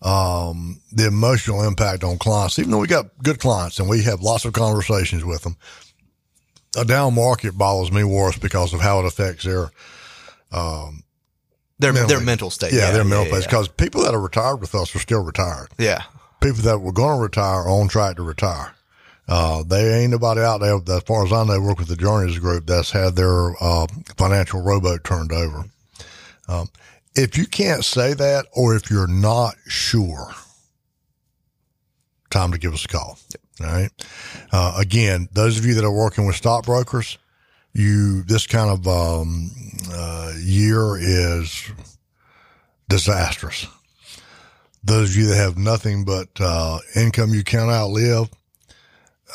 um, 0.00 0.80
the 0.92 1.06
emotional 1.06 1.62
impact 1.64 2.04
on 2.04 2.18
clients. 2.18 2.58
Even 2.58 2.70
though 2.70 2.78
we 2.78 2.86
got 2.86 3.06
good 3.22 3.40
clients 3.40 3.80
and 3.80 3.88
we 3.88 4.02
have 4.02 4.20
lots 4.20 4.44
of 4.44 4.52
conversations 4.52 5.24
with 5.24 5.42
them, 5.42 5.56
a 6.76 6.84
down 6.84 7.14
market 7.14 7.56
bothers 7.56 7.92
me 7.92 8.04
worse 8.04 8.38
because 8.38 8.72
of 8.72 8.80
how 8.80 9.00
it 9.00 9.06
affects 9.06 9.44
their 9.44 9.70
um, 10.52 11.02
their 11.78 11.92
their 11.92 12.20
mental 12.20 12.50
state. 12.50 12.72
Yeah, 12.72 12.86
yeah 12.86 12.90
their 12.92 13.04
mental 13.04 13.26
yeah, 13.26 13.40
state. 13.40 13.50
Because 13.50 13.68
yeah. 13.68 13.84
people 13.84 14.02
that 14.02 14.14
are 14.14 14.20
retired 14.20 14.60
with 14.60 14.74
us 14.74 14.94
are 14.94 15.00
still 15.00 15.24
retired. 15.24 15.68
Yeah, 15.78 16.02
people 16.40 16.62
that 16.62 16.78
were 16.78 16.92
going 16.92 17.16
to 17.16 17.22
retire 17.22 17.60
are 17.60 17.68
on 17.68 17.88
track 17.88 18.16
to 18.16 18.22
retire. 18.22 18.74
Uh, 19.26 19.62
they 19.62 20.02
ain't 20.02 20.10
nobody 20.10 20.42
out 20.42 20.60
there, 20.60 20.76
as 20.96 21.02
far 21.04 21.24
as 21.24 21.32
I 21.32 21.44
know, 21.44 21.58
work 21.60 21.78
with 21.78 21.88
the 21.88 21.96
Journeys 21.96 22.38
Group 22.38 22.66
that's 22.66 22.90
had 22.90 23.16
their 23.16 23.54
uh, 23.62 23.86
financial 24.18 24.60
rowboat 24.60 25.02
turned 25.02 25.32
over. 25.32 25.64
Um, 26.46 26.68
if 27.14 27.38
you 27.38 27.46
can't 27.46 27.84
say 27.84 28.12
that, 28.12 28.46
or 28.52 28.76
if 28.76 28.90
you're 28.90 29.06
not 29.06 29.54
sure, 29.66 30.34
time 32.34 32.52
to 32.52 32.58
give 32.58 32.74
us 32.74 32.84
a 32.84 32.88
call. 32.88 33.18
All 33.60 33.66
right. 33.66 33.90
Uh, 34.52 34.74
again, 34.78 35.28
those 35.32 35.58
of 35.58 35.64
you 35.64 35.74
that 35.74 35.84
are 35.84 35.92
working 35.92 36.26
with 36.26 36.36
stockbrokers, 36.36 37.18
you 37.72 38.22
this 38.22 38.46
kind 38.46 38.70
of 38.70 38.86
um, 38.86 39.50
uh, 39.92 40.32
year 40.38 40.96
is 40.98 41.70
disastrous. 42.88 43.66
Those 44.82 45.10
of 45.10 45.16
you 45.16 45.26
that 45.26 45.36
have 45.36 45.56
nothing 45.56 46.04
but 46.04 46.28
uh, 46.40 46.78
income 46.94 47.32
you 47.32 47.44
can't 47.44 47.70
outlive, 47.70 48.28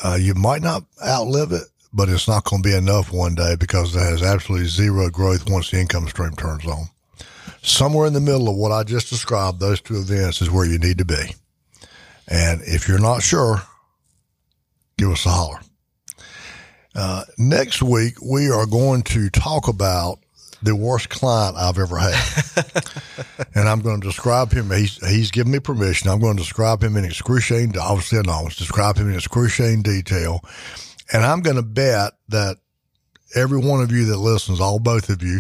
uh, 0.03 0.17
you 0.19 0.35
might 0.35 0.61
not 0.61 0.83
outlive 1.03 1.51
it, 1.53 1.63
but 1.91 2.07
it's 2.09 2.27
not 2.27 2.43
going 2.43 2.61
to 2.61 2.69
be 2.69 2.75
enough 2.75 3.11
one 3.11 3.35
day 3.35 3.55
because 3.57 3.95
it 3.95 3.99
has 3.99 4.21
absolutely 4.21 4.67
zero 4.67 5.09
growth 5.09 5.49
once 5.49 5.71
the 5.71 5.79
income 5.79 6.07
stream 6.07 6.33
turns 6.33 6.67
on. 6.67 6.85
Somewhere 7.61 8.07
in 8.07 8.13
the 8.13 8.21
middle 8.21 8.47
of 8.47 8.55
what 8.55 8.71
I 8.71 8.83
just 8.83 9.09
described, 9.09 9.59
those 9.59 9.81
two 9.81 9.97
events 9.97 10.41
is 10.41 10.51
where 10.51 10.65
you 10.65 10.77
need 10.77 10.99
to 10.99 11.05
be. 11.05 11.35
And 12.29 12.61
if 12.61 12.87
you're 12.87 12.99
not 12.99 13.23
sure, 13.23 13.63
give 14.97 15.09
us 15.09 15.25
a 15.25 15.29
holler. 15.29 15.59
Uh, 16.95 17.23
next 17.37 17.81
week, 17.81 18.21
we 18.21 18.49
are 18.49 18.65
going 18.65 19.01
to 19.03 19.29
talk 19.29 19.67
about 19.67 20.19
the 20.61 20.75
worst 20.75 21.09
client 21.09 21.55
I've 21.57 21.77
ever 21.77 21.97
had. 21.97 22.75
and 23.55 23.67
I'm 23.67 23.79
going 23.81 24.01
to 24.01 24.07
describe 24.07 24.51
him. 24.51 24.69
He's, 24.69 24.97
he's 25.07 25.31
given 25.31 25.51
me 25.51 25.59
permission. 25.59 26.09
I'm 26.09 26.19
going 26.19 26.37
to 26.37 26.43
describe 26.43 26.83
him 26.83 26.97
in 26.97 27.05
excruciating, 27.05 27.77
obviously 27.77 28.19
anonymous, 28.19 28.57
describe 28.57 28.97
him 28.97 29.09
in 29.09 29.15
excruciating 29.15 29.83
detail. 29.83 30.41
And 31.11 31.23
I'm 31.23 31.41
going 31.41 31.55
to 31.55 31.63
bet 31.63 32.13
that 32.27 32.57
every 33.35 33.59
one 33.59 33.81
of 33.81 33.91
you 33.91 34.05
that 34.05 34.17
listens, 34.17 34.59
all 34.59 34.79
both 34.79 35.09
of 35.09 35.23
you, 35.23 35.39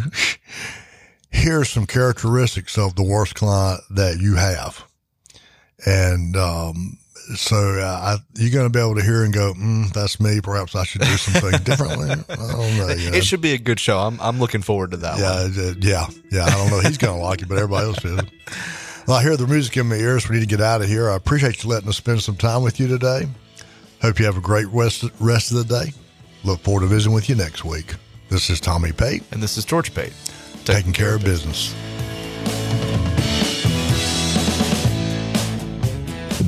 here's 1.29 1.69
some 1.69 1.85
characteristics 1.85 2.77
of 2.77 2.95
the 2.95 3.03
worst 3.03 3.35
client 3.35 3.81
that 3.91 4.17
you 4.19 4.35
have. 4.35 4.88
And, 5.85 6.35
um, 6.35 6.97
so 7.35 7.55
uh, 7.55 7.85
I, 7.85 8.17
you're 8.41 8.51
going 8.51 8.65
to 8.65 8.71
be 8.71 8.79
able 8.79 8.95
to 8.95 9.03
hear 9.03 9.23
and 9.23 9.33
go, 9.33 9.53
mm, 9.53 9.91
"That's 9.93 10.19
me." 10.19 10.41
Perhaps 10.41 10.75
I 10.75 10.83
should 10.83 11.01
do 11.01 11.17
something 11.17 11.59
differently. 11.63 12.09
I 12.09 12.35
don't 12.35 12.77
know. 12.77 12.87
You 12.89 13.11
know. 13.11 13.17
It 13.17 13.23
should 13.23 13.41
be 13.41 13.53
a 13.53 13.57
good 13.57 13.79
show. 13.79 13.99
I'm 13.99 14.19
I'm 14.19 14.39
looking 14.39 14.61
forward 14.61 14.91
to 14.91 14.97
that. 14.97 15.19
Yeah, 15.19 15.43
one. 15.43 15.77
yeah, 15.81 16.07
yeah. 16.31 16.45
I 16.45 16.57
don't 16.57 16.71
know. 16.71 16.79
He's 16.79 16.97
going 16.97 17.19
to 17.19 17.23
like 17.23 17.41
it, 17.41 17.47
but 17.47 17.59
everybody 17.59 17.85
else 17.85 18.03
is. 18.03 18.19
Well, 19.07 19.17
I 19.17 19.23
hear 19.23 19.37
the 19.37 19.47
music 19.47 19.77
in 19.77 19.89
my 19.89 19.95
ears. 19.95 20.27
We 20.29 20.35
need 20.35 20.41
to 20.41 20.47
get 20.47 20.61
out 20.61 20.81
of 20.81 20.87
here. 20.87 21.09
I 21.09 21.15
appreciate 21.15 21.63
you 21.63 21.69
letting 21.69 21.89
us 21.89 21.97
spend 21.97 22.21
some 22.21 22.35
time 22.35 22.63
with 22.63 22.79
you 22.79 22.87
today. 22.87 23.27
Hope 24.01 24.19
you 24.19 24.25
have 24.25 24.37
a 24.37 24.41
great 24.41 24.67
rest 24.67 25.03
rest 25.19 25.51
of 25.51 25.57
the 25.57 25.63
day. 25.65 25.93
Look 26.43 26.61
forward 26.61 26.81
to 26.81 26.87
visiting 26.87 27.13
with 27.13 27.29
you 27.29 27.35
next 27.35 27.65
week. 27.65 27.95
This 28.29 28.49
is 28.49 28.59
Tommy 28.59 28.91
Pate, 28.91 29.23
and 29.31 29.41
this 29.41 29.57
is 29.57 29.65
George 29.65 29.93
Pate, 29.93 30.13
taking, 30.63 30.63
taking 30.65 30.93
care, 30.93 31.07
care, 31.07 31.15
of 31.15 31.23
business. 31.23 31.73
business. 31.73 31.98